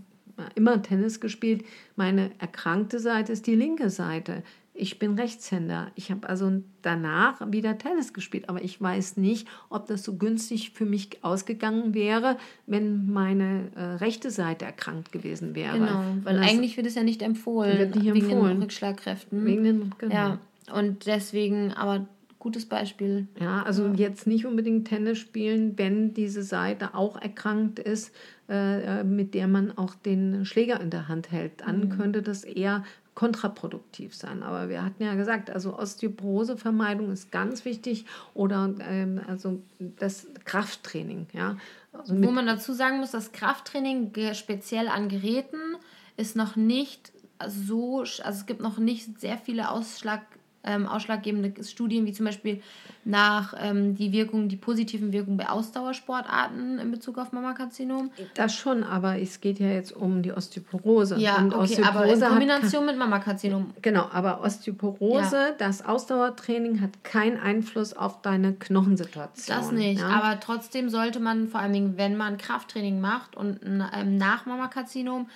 [0.55, 1.64] immer Tennis gespielt.
[1.97, 4.42] Meine erkrankte Seite ist die linke Seite.
[4.77, 5.92] Ich bin Rechtshänder.
[5.94, 6.51] Ich habe also
[6.83, 11.94] danach wieder Tennis gespielt, aber ich weiß nicht, ob das so günstig für mich ausgegangen
[11.94, 15.79] wäre, wenn meine äh, rechte Seite erkrankt gewesen wäre.
[15.79, 18.57] Genau, weil eigentlich wird es ja nicht empfohlen, wird nicht wegen empfohlen.
[18.57, 19.44] den Rückschlagkräften.
[19.44, 20.12] Wegen den, genau.
[20.12, 20.38] Ja,
[20.73, 22.09] und deswegen, aber
[22.44, 23.27] gutes Beispiel.
[23.40, 23.94] Ja, also ja.
[23.94, 28.12] jetzt nicht unbedingt Tennis spielen, wenn diese Seite auch erkrankt ist,
[28.46, 31.62] mit der man auch den Schläger in der Hand hält.
[31.62, 31.88] Dann mhm.
[31.90, 34.42] könnte das eher kontraproduktiv sein.
[34.42, 41.28] Aber wir hatten ja gesagt, also Osteoporosevermeidung ist ganz wichtig oder ähm, also das Krafttraining.
[41.33, 41.57] Ja?
[41.92, 45.76] Also Wo man dazu sagen muss, das Krafttraining speziell an Geräten
[46.16, 47.12] ist noch nicht
[47.46, 50.22] so, also es gibt noch nicht sehr viele Ausschlag
[50.64, 52.62] ähm, ausschlaggebende Studien, wie zum Beispiel
[53.05, 58.11] nach ähm, die Wirkung, die positiven Wirkungen bei Ausdauersportarten in Bezug auf Mammakarzinom.
[58.35, 61.18] Das schon, aber es geht ja jetzt um die Osteoporose.
[61.18, 63.74] Ja, Und okay, Osteoporose aber in Kombination mit Mammakarzinom.
[63.83, 65.55] Genau, aber Osteoporose, ja.
[65.59, 69.57] das Ausdauertraining hat keinen Einfluss auf deine Knochensituation.
[69.57, 70.09] Das nicht, ja?
[70.09, 75.27] aber trotzdem sollte man vor allem, wenn man Krafttraining macht und ähm, nach Mammakarzinom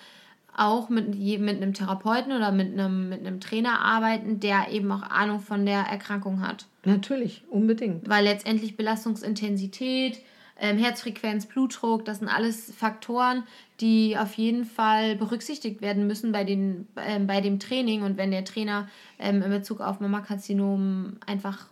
[0.58, 5.02] auch mit, mit einem Therapeuten oder mit einem, mit einem Trainer arbeiten, der eben auch
[5.02, 6.66] Ahnung von der Erkrankung hat.
[6.84, 8.08] Natürlich, unbedingt.
[8.08, 10.20] Weil letztendlich Belastungsintensität,
[10.60, 13.44] ähm, Herzfrequenz, Blutdruck, das sind alles Faktoren,
[13.80, 18.02] die auf jeden Fall berücksichtigt werden müssen bei, den, ähm, bei dem Training.
[18.02, 21.68] Und wenn der Trainer ähm, in Bezug auf Mammakarzinom einfach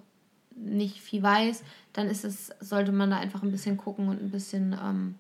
[0.55, 4.31] nicht viel weiß, dann ist es, sollte man da einfach ein bisschen gucken und ein
[4.31, 5.16] bisschen ähm,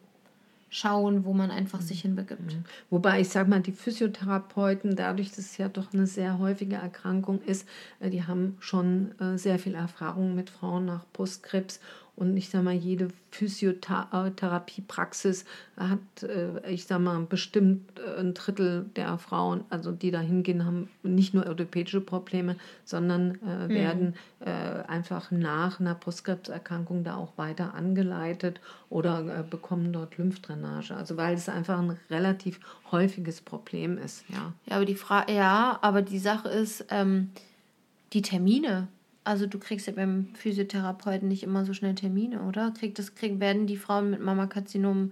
[0.68, 2.54] schauen, wo man einfach sich hinbegibt.
[2.54, 2.64] Mhm.
[2.90, 7.40] Wobei ich sage mal, die Physiotherapeuten, dadurch, dass es ja doch eine sehr häufige Erkrankung
[7.42, 7.68] ist,
[8.00, 11.80] äh, die haben schon äh, sehr viel Erfahrung mit Frauen nach Brustkrebs
[12.16, 15.44] Und ich sage mal, jede Physiotherapiepraxis
[15.76, 20.64] hat, äh, ich sage mal, bestimmt äh, ein Drittel der Frauen, also die da hingehen,
[20.64, 23.68] haben nicht nur orthopädische Probleme, sondern äh, mhm.
[23.68, 30.96] werden äh, einfach nach einer Brustkrebserkrankung da auch weiter angeleitet oder äh, bekommen dort Lymphdrainage.
[30.96, 34.24] Also weil es einfach ein relativ häufiges Problem ist.
[34.30, 37.30] Ja, ja aber die Frage, ja, aber die Sache ist, ähm,
[38.14, 38.88] die Termine.
[39.26, 42.70] Also du kriegst ja beim Physiotherapeuten nicht immer so schnell Termine, oder?
[42.70, 45.10] Kriegt das, krieg, werden die Frauen mit Mammakarzinom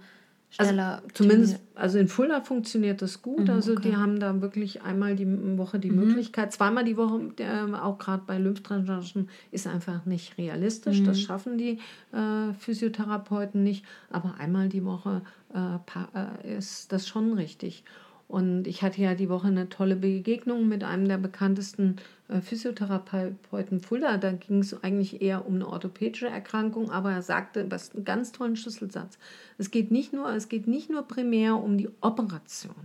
[0.49, 0.95] schneller.
[0.95, 3.47] Also, zumindest, also in Fulda funktioniert das gut.
[3.47, 3.89] Mhm, also okay.
[3.89, 6.07] die haben da wirklich einmal die Woche die mhm.
[6.07, 6.53] Möglichkeit.
[6.53, 11.01] Zweimal die Woche, äh, auch gerade bei Lymphdrainagen, ist einfach nicht realistisch.
[11.01, 11.05] Mhm.
[11.05, 11.79] Das schaffen die
[12.13, 13.83] äh, Physiotherapeuten nicht.
[14.09, 15.23] Aber einmal die Woche
[15.53, 15.75] äh,
[16.15, 17.83] äh ist das schon richtig.
[18.27, 23.79] Und ich hatte ja die Woche eine tolle Begegnung mit einem der bekanntesten äh, Physiotherapeuten
[23.79, 24.17] Fulda.
[24.17, 28.31] Da ging es eigentlich eher um eine orthopädische Erkrankung, aber er sagte was einen ganz
[28.31, 29.19] tollen Schlüsselsatz.
[29.57, 32.75] Es geht nicht nur, es geht nicht nur primär um die Operation,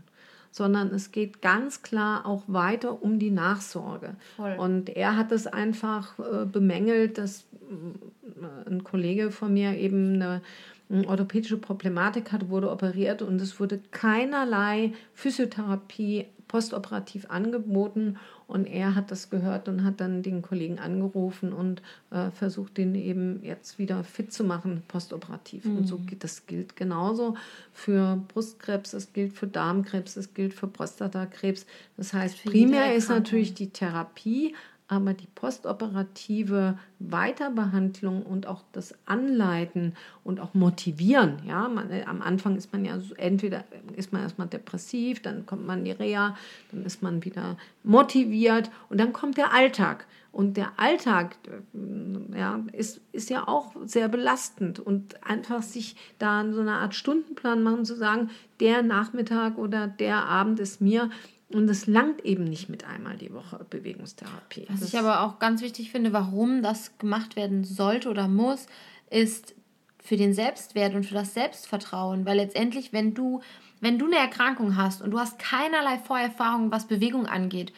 [0.51, 4.17] sondern es geht ganz klar auch weiter um die Nachsorge.
[4.37, 4.57] Voll.
[4.59, 10.43] Und er hat es einfach äh, bemängelt, dass äh, ein Kollege von mir eben eine
[10.91, 18.17] orthopädische Problematik hatte, wurde operiert und es wurde keinerlei Physiotherapie postoperativ angeboten
[18.49, 22.97] und er hat das gehört und hat dann den Kollegen angerufen und äh, versucht, den
[22.97, 25.65] eben jetzt wieder fit zu machen, postoperativ.
[25.65, 25.77] Mhm.
[25.77, 26.07] Und so mhm.
[26.07, 27.37] geht das gilt genauso
[27.73, 31.67] für Brustkrebs, es gilt für Darmkrebs, es gilt für Prostatakrebs.
[31.97, 34.57] Das heißt, primär ist natürlich die Therapie,
[34.91, 42.21] aber die postoperative Weiterbehandlung und auch das Anleiten und auch motivieren, ja, man, äh, am
[42.21, 45.91] Anfang ist man ja so, entweder ist man erstmal depressiv, dann kommt man in die
[45.93, 46.37] Reha,
[46.73, 50.07] dann ist man wieder motiviert und dann kommt der Alltag.
[50.33, 56.45] Und der Alltag äh, ja, ist, ist ja auch sehr belastend und einfach sich da
[56.53, 61.11] so eine Art Stundenplan machen, zu sagen, der Nachmittag oder der Abend ist mir
[61.53, 64.67] und es langt eben nicht mit einmal die Woche Bewegungstherapie.
[64.69, 68.67] Was das ich aber auch ganz wichtig finde, warum das gemacht werden sollte oder muss,
[69.11, 69.55] ist
[70.03, 72.25] für den Selbstwert und für das Selbstvertrauen.
[72.25, 73.41] Weil letztendlich, wenn du,
[73.81, 77.73] wenn du eine Erkrankung hast und du hast keinerlei Vorerfahrung, was Bewegung angeht,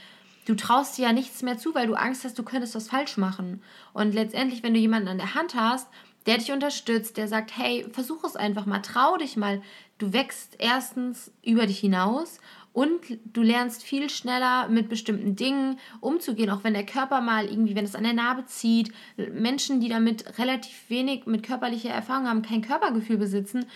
[0.44, 3.16] du traust dir ja nichts mehr zu, weil du Angst hast, du könntest was falsch
[3.16, 3.62] machen.
[3.94, 5.88] Und letztendlich, wenn du jemanden an der Hand hast,
[6.26, 9.62] der dich unterstützt, der sagt, hey, versuch es einfach mal, trau dich mal.
[9.98, 12.38] Du wächst erstens über dich hinaus
[12.72, 17.74] und du lernst viel schneller mit bestimmten Dingen umzugehen, auch wenn der Körper mal irgendwie,
[17.74, 18.92] wenn es an der Narbe zieht.
[19.16, 23.66] Menschen, die damit relativ wenig mit körperlicher Erfahrung haben, kein Körpergefühl besitzen,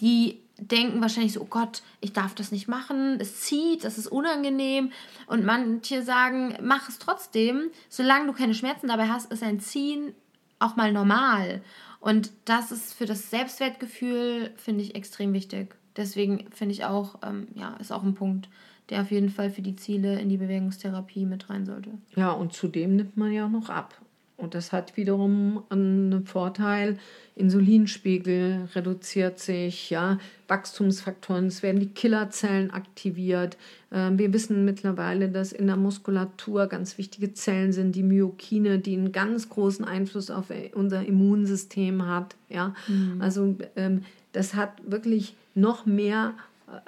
[0.00, 4.06] die denken wahrscheinlich so, oh Gott, ich darf das nicht machen, es zieht, das ist
[4.06, 4.92] unangenehm.
[5.26, 10.14] Und manche sagen, mach es trotzdem, solange du keine Schmerzen dabei hast, ist ein Ziehen
[10.60, 11.62] auch mal normal.
[11.98, 15.74] Und das ist für das Selbstwertgefühl, finde ich, extrem wichtig.
[15.96, 18.48] Deswegen finde ich auch, ähm, ja, ist auch ein Punkt,
[18.90, 21.90] der auf jeden Fall für die Ziele in die Bewegungstherapie mit rein sollte.
[22.16, 23.94] Ja, und zudem nimmt man ja auch noch ab.
[24.36, 26.98] Und das hat wiederum einen Vorteil.
[27.36, 33.56] Insulinspiegel reduziert sich, ja, Wachstumsfaktoren, es werden die Killerzellen aktiviert.
[33.92, 38.96] Ähm, wir wissen mittlerweile, dass in der Muskulatur ganz wichtige Zellen sind, die Myokine, die
[38.96, 42.34] einen ganz großen Einfluss auf unser Immunsystem hat.
[42.48, 43.20] Ja, mhm.
[43.20, 44.02] also ähm,
[44.32, 46.34] das hat wirklich noch mehr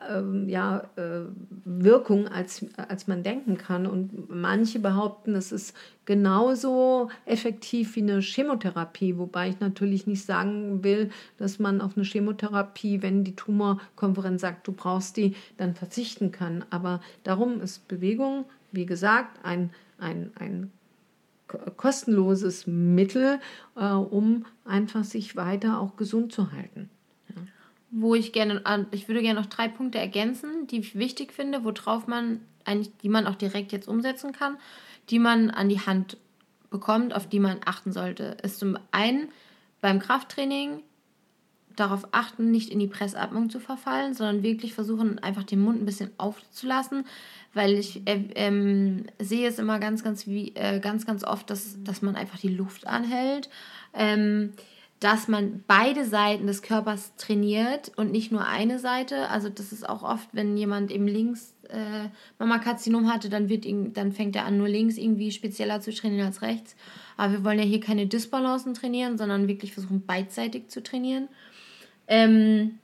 [0.09, 1.26] äh, ja, äh,
[1.64, 3.87] Wirkung, als, als man denken kann.
[3.87, 10.83] Und manche behaupten, es ist genauso effektiv wie eine Chemotherapie, wobei ich natürlich nicht sagen
[10.83, 16.33] will, dass man auf eine Chemotherapie, wenn die Tumorkonferenz sagt, du brauchst die, dann verzichten
[16.33, 16.64] kann.
[16.70, 20.70] Aber darum ist Bewegung, wie gesagt, ein, ein, ein
[21.76, 23.38] kostenloses Mittel,
[23.76, 26.90] äh, um einfach sich weiter auch gesund zu halten
[27.98, 32.06] wo ich gerne, ich würde gerne noch drei Punkte ergänzen, die ich wichtig finde, worauf
[32.06, 34.59] man eigentlich, die man auch direkt jetzt umsetzen kann,
[35.09, 36.18] die man an die Hand
[36.70, 38.37] bekommt, auf die man achten sollte.
[38.42, 39.28] Ist zum einen
[39.80, 40.82] beim Krafttraining
[41.74, 45.87] darauf achten, nicht in die Pressatmung zu verfallen, sondern wirklich versuchen, einfach den Mund ein
[45.87, 47.06] bisschen aufzulassen,
[47.54, 51.82] weil ich äh, ähm, sehe es immer ganz, ganz, wie, äh, ganz, ganz oft, dass,
[51.82, 53.48] dass man einfach die Luft anhält.
[53.94, 54.52] Ähm,
[55.00, 59.28] dass man beide Seiten des Körpers trainiert und nicht nur eine Seite.
[59.28, 63.92] Also das ist auch oft, wenn jemand eben links äh, Mammakarzinom hatte, dann, wird ihn,
[63.92, 66.76] dann fängt er an, nur links irgendwie spezieller zu trainieren als rechts.
[67.18, 71.28] Aber wir wollen ja hier keine Disbalancen trainieren, sondern wirklich versuchen, beidseitig zu trainieren.
[72.09, 72.78] Ähm,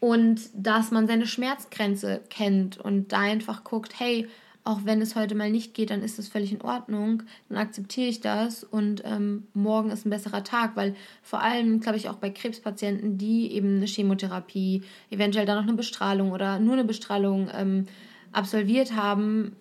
[0.00, 4.28] und dass man seine Schmerzgrenze kennt und da einfach guckt, hey,
[4.66, 8.08] auch wenn es heute mal nicht geht, dann ist das völlig in Ordnung, dann akzeptiere
[8.08, 12.16] ich das und ähm, morgen ist ein besserer Tag, weil vor allem, glaube ich, auch
[12.16, 17.48] bei Krebspatienten, die eben eine Chemotherapie, eventuell dann noch eine Bestrahlung oder nur eine Bestrahlung
[17.54, 17.86] ähm,
[18.32, 19.54] absolviert haben,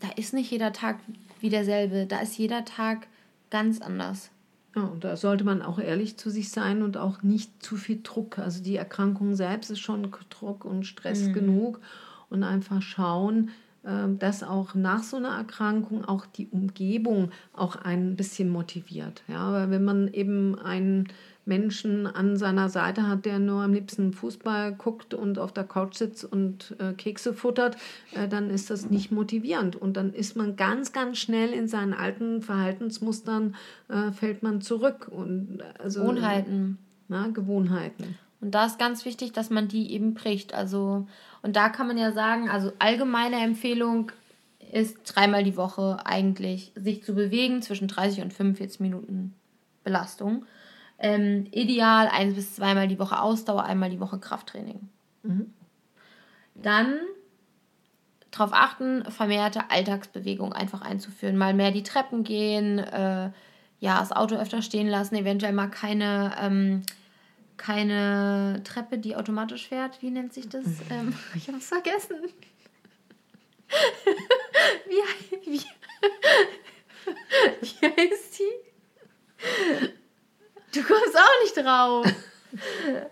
[0.00, 0.98] da ist nicht jeder Tag
[1.40, 3.06] wie derselbe, da ist jeder Tag
[3.48, 4.30] ganz anders.
[4.76, 8.00] Ja, und da sollte man auch ehrlich zu sich sein und auch nicht zu viel
[8.02, 8.38] Druck.
[8.38, 11.32] Also die Erkrankung selbst ist schon Druck und Stress mhm.
[11.32, 11.80] genug
[12.28, 13.50] und einfach schauen,
[13.82, 19.22] dass auch nach so einer Erkrankung auch die Umgebung auch ein bisschen motiviert.
[19.26, 21.08] Ja, weil wenn man eben einen
[21.50, 25.96] Menschen an seiner Seite hat, der nur am liebsten Fußball guckt und auf der Couch
[25.96, 27.76] sitzt und äh, Kekse futtert,
[28.14, 29.74] äh, dann ist das nicht motivierend.
[29.74, 33.56] Und dann ist man ganz, ganz schnell in seinen alten Verhaltensmustern,
[33.88, 35.08] äh, fällt man zurück.
[35.10, 36.78] Und, also, Gewohnheiten.
[37.08, 38.16] Na, Gewohnheiten.
[38.40, 40.54] Und da ist ganz wichtig, dass man die eben bricht.
[40.54, 41.06] Also,
[41.42, 44.12] und da kann man ja sagen, also allgemeine Empfehlung
[44.72, 49.34] ist dreimal die Woche eigentlich sich zu bewegen zwischen 30 und 45 Minuten
[49.84, 50.46] Belastung.
[50.98, 54.88] Ähm, ideal ein bis zweimal die Woche Ausdauer, einmal die Woche Krafttraining.
[55.22, 55.52] Mhm.
[56.54, 56.98] Dann
[58.30, 61.36] darauf achten, vermehrte Alltagsbewegung einfach einzuführen.
[61.36, 63.30] Mal mehr die Treppen gehen, äh,
[63.80, 66.82] ja, das Auto öfter stehen lassen, eventuell mal keine ähm,
[67.60, 70.00] keine Treppe, die automatisch fährt.
[70.00, 70.64] Wie nennt sich das?
[70.64, 70.80] Mhm.
[70.90, 72.16] Ähm, ich habe es vergessen.
[74.88, 75.02] wie,
[75.46, 75.60] wie,
[77.60, 78.54] wie heißt die?
[80.72, 82.06] Du kommst auch nicht drauf.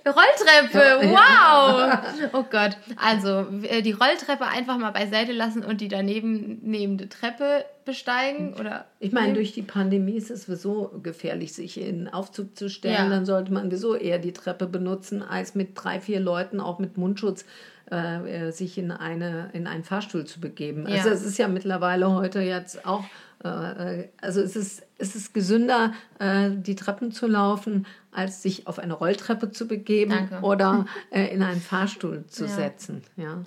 [0.06, 1.98] Rolltreppe, wow!
[2.32, 2.76] Oh Gott.
[2.96, 8.54] Also, äh, die Rolltreppe einfach mal beiseite lassen und die daneben nehmende Treppe besteigen?
[8.54, 12.94] Oder ich meine, durch die Pandemie ist es sowieso gefährlich, sich in Aufzug zu stellen.
[12.94, 13.08] Ja.
[13.08, 16.96] Dann sollte man sowieso eher die Treppe benutzen, als mit drei, vier Leuten, auch mit
[16.96, 17.44] Mundschutz,
[17.90, 20.86] äh, sich in, eine, in einen Fahrstuhl zu begeben.
[20.88, 20.96] Ja.
[20.96, 25.92] Also, es ist ja mittlerweile heute jetzt auch äh, also es ist, es ist gesünder,
[26.18, 30.40] äh, die Treppen zu laufen, als sich auf eine Rolltreppe zu begeben Danke.
[30.40, 32.50] oder äh, in einen Fahrstuhl zu ja.
[32.50, 33.02] setzen.
[33.16, 33.44] Ja.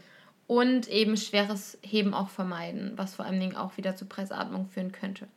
[0.47, 4.91] Und eben schweres Heben auch vermeiden, was vor allen Dingen auch wieder zu Pressatmung führen
[4.91, 5.27] könnte.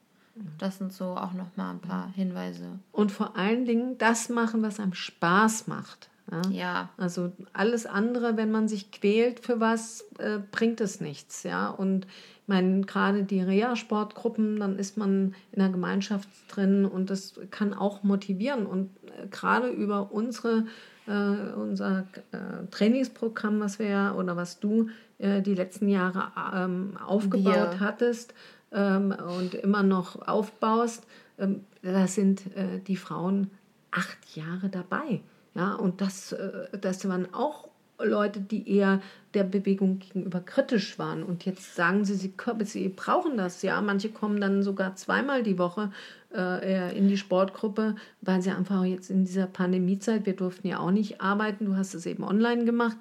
[0.58, 2.80] Das sind so auch nochmal ein paar Hinweise.
[2.90, 6.08] Und vor allen Dingen das machen, was einem Spaß macht.
[6.30, 6.42] Ja?
[6.50, 6.88] ja.
[6.96, 11.42] Also alles andere, wenn man sich quält für was, äh, bringt es nichts.
[11.42, 11.68] Ja.
[11.68, 17.34] Und ich meine, gerade die Reha-Sportgruppen, dann ist man in der Gemeinschaft drin und das
[17.50, 18.66] kann auch motivieren.
[18.66, 20.66] Und äh, gerade über unsere,
[21.06, 26.96] äh, unser äh, Trainingsprogramm, was wir ja oder was du äh, die letzten Jahre ähm,
[27.04, 27.80] aufgebaut wir.
[27.80, 28.34] hattest
[28.72, 31.06] ähm, und immer noch aufbaust,
[31.38, 33.50] ähm, da sind äh, die Frauen
[33.90, 35.20] acht Jahre dabei.
[35.54, 37.68] Ja, und das, äh, das waren auch
[38.02, 39.00] Leute, die eher
[39.34, 41.22] der Bewegung gegenüber kritisch waren.
[41.22, 42.34] Und jetzt sagen sie, sie,
[42.64, 43.62] sie brauchen das.
[43.62, 45.92] Ja, manche kommen dann sogar zweimal die Woche
[46.34, 50.90] äh, in die Sportgruppe, weil sie einfach jetzt in dieser Pandemiezeit, wir durften ja auch
[50.90, 52.96] nicht arbeiten, du hast es eben online gemacht,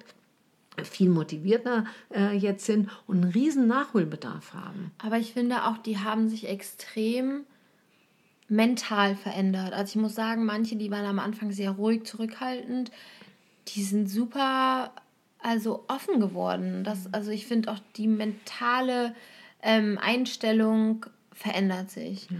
[0.82, 4.92] viel motivierter äh, jetzt sind und einen riesen Nachholbedarf haben.
[4.98, 7.44] Aber ich finde auch, die haben sich extrem
[8.48, 9.72] mental verändert.
[9.72, 12.90] Also ich muss sagen, manche, die waren am Anfang sehr ruhig, zurückhaltend,
[13.68, 14.92] die sind super
[15.38, 16.84] also offen geworden.
[16.84, 19.14] Das, also ich finde auch die mentale
[19.62, 22.30] ähm, Einstellung verändert sich.
[22.30, 22.36] Ja.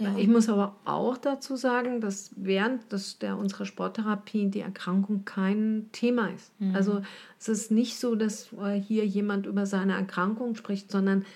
[0.00, 0.16] Ja.
[0.16, 5.90] Ich muss aber auch dazu sagen, dass während des, der, unserer Sporttherapie die Erkrankung kein
[5.92, 6.58] Thema ist.
[6.58, 6.74] Mhm.
[6.74, 7.02] Also
[7.38, 11.26] es ist nicht so, dass äh, hier jemand über seine Erkrankung spricht, sondern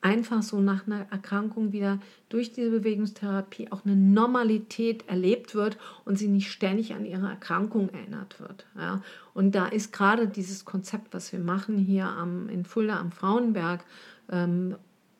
[0.00, 6.16] einfach so nach einer Erkrankung wieder durch diese Bewegungstherapie auch eine Normalität erlebt wird und
[6.18, 8.66] sie nicht ständig an ihre Erkrankung erinnert wird.
[8.76, 9.02] Ja.
[9.34, 13.84] Und da ist gerade dieses Konzept, was wir machen hier am, in Fulda am Frauenberg,
[14.30, 14.76] ähm,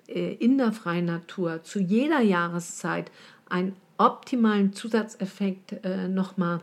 [0.06, 3.10] äh, in der freien Natur, zu jeder Jahreszeit
[3.48, 6.60] einen optimalen Zusatzeffekt äh, nochmal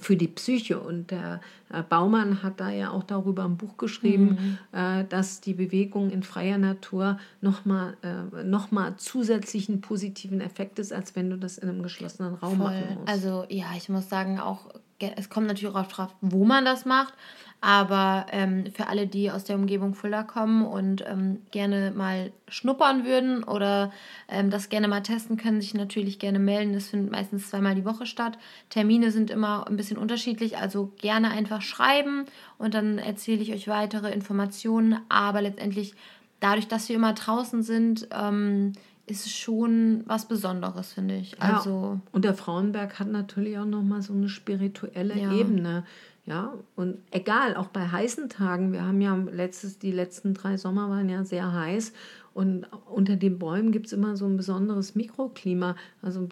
[0.00, 0.78] für die Psyche.
[0.78, 1.40] Und der
[1.88, 4.78] Baumann hat da ja auch darüber ein Buch geschrieben, mhm.
[4.78, 11.16] äh, dass die Bewegung in freier Natur nochmal äh, noch zusätzlichen positiven Effekt ist, als
[11.16, 12.66] wenn du das in einem geschlossenen Raum Voll.
[12.66, 13.08] machen musst.
[13.08, 14.68] Also ja, ich muss sagen, auch
[15.16, 17.14] es kommt natürlich auch drauf, wo man das macht.
[17.62, 23.04] Aber ähm, für alle, die aus der Umgebung Fulda kommen und ähm, gerne mal schnuppern
[23.04, 23.92] würden oder
[24.28, 26.72] ähm, das gerne mal testen, können sich natürlich gerne melden.
[26.72, 28.38] Das findet meistens zweimal die Woche statt.
[28.70, 32.24] Termine sind immer ein bisschen unterschiedlich, also gerne einfach schreiben
[32.56, 34.98] und dann erzähle ich euch weitere Informationen.
[35.10, 35.92] Aber letztendlich,
[36.40, 38.72] dadurch, dass wir immer draußen sind, ähm,
[39.10, 41.32] ist schon was Besonderes, finde ich.
[41.32, 41.56] Ja.
[41.56, 45.32] Also Und der Frauenberg hat natürlich auch nochmal so eine spirituelle Ja.
[45.32, 45.84] Ebene.
[46.26, 50.88] Ja, und egal, auch bei heißen Tagen, wir haben ja letztes, die letzten drei Sommer
[50.88, 51.92] waren ja sehr heiß
[52.32, 55.74] und unter den Bäumen gibt es immer so ein besonderes Mikroklima.
[56.00, 56.28] Also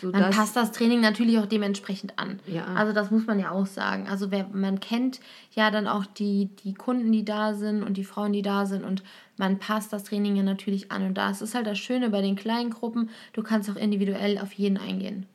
[0.00, 2.40] so man das, passt das Training natürlich auch dementsprechend an.
[2.46, 2.64] Ja.
[2.74, 4.08] Also das muss man ja auch sagen.
[4.08, 5.20] Also wer, man kennt
[5.52, 8.84] ja dann auch die, die Kunden, die da sind und die Frauen, die da sind
[8.84, 9.04] und
[9.36, 11.06] man passt das Training ja natürlich an.
[11.06, 14.52] Und das ist halt das Schöne bei den kleinen Gruppen, du kannst auch individuell auf
[14.52, 15.26] jeden eingehen.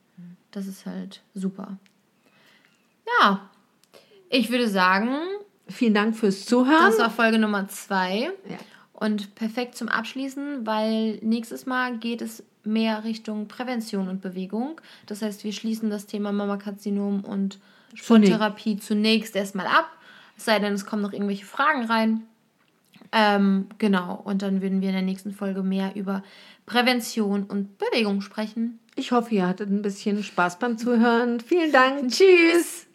[0.50, 1.78] Das ist halt super.
[3.20, 3.48] Ja,
[4.28, 5.16] ich würde sagen,
[5.68, 6.84] Vielen Dank fürs Zuhören.
[6.86, 8.30] das war Folge Nummer zwei.
[8.48, 8.58] Ja.
[9.02, 14.80] Und perfekt zum Abschließen, weil nächstes Mal geht es mehr Richtung Prävention und Bewegung.
[15.06, 17.58] Das heißt, wir schließen das Thema Mammakarzinom und
[17.94, 19.90] Sporttherapie zunächst erstmal ab.
[20.36, 22.22] Es sei denn, es kommen noch irgendwelche Fragen rein.
[23.10, 26.22] Ähm, genau, und dann würden wir in der nächsten Folge mehr über
[26.64, 28.78] Prävention und Bewegung sprechen.
[28.94, 31.40] Ich hoffe, ihr hattet ein bisschen Spaß beim Zuhören.
[31.40, 32.08] Vielen Dank.
[32.08, 32.86] Tschüss!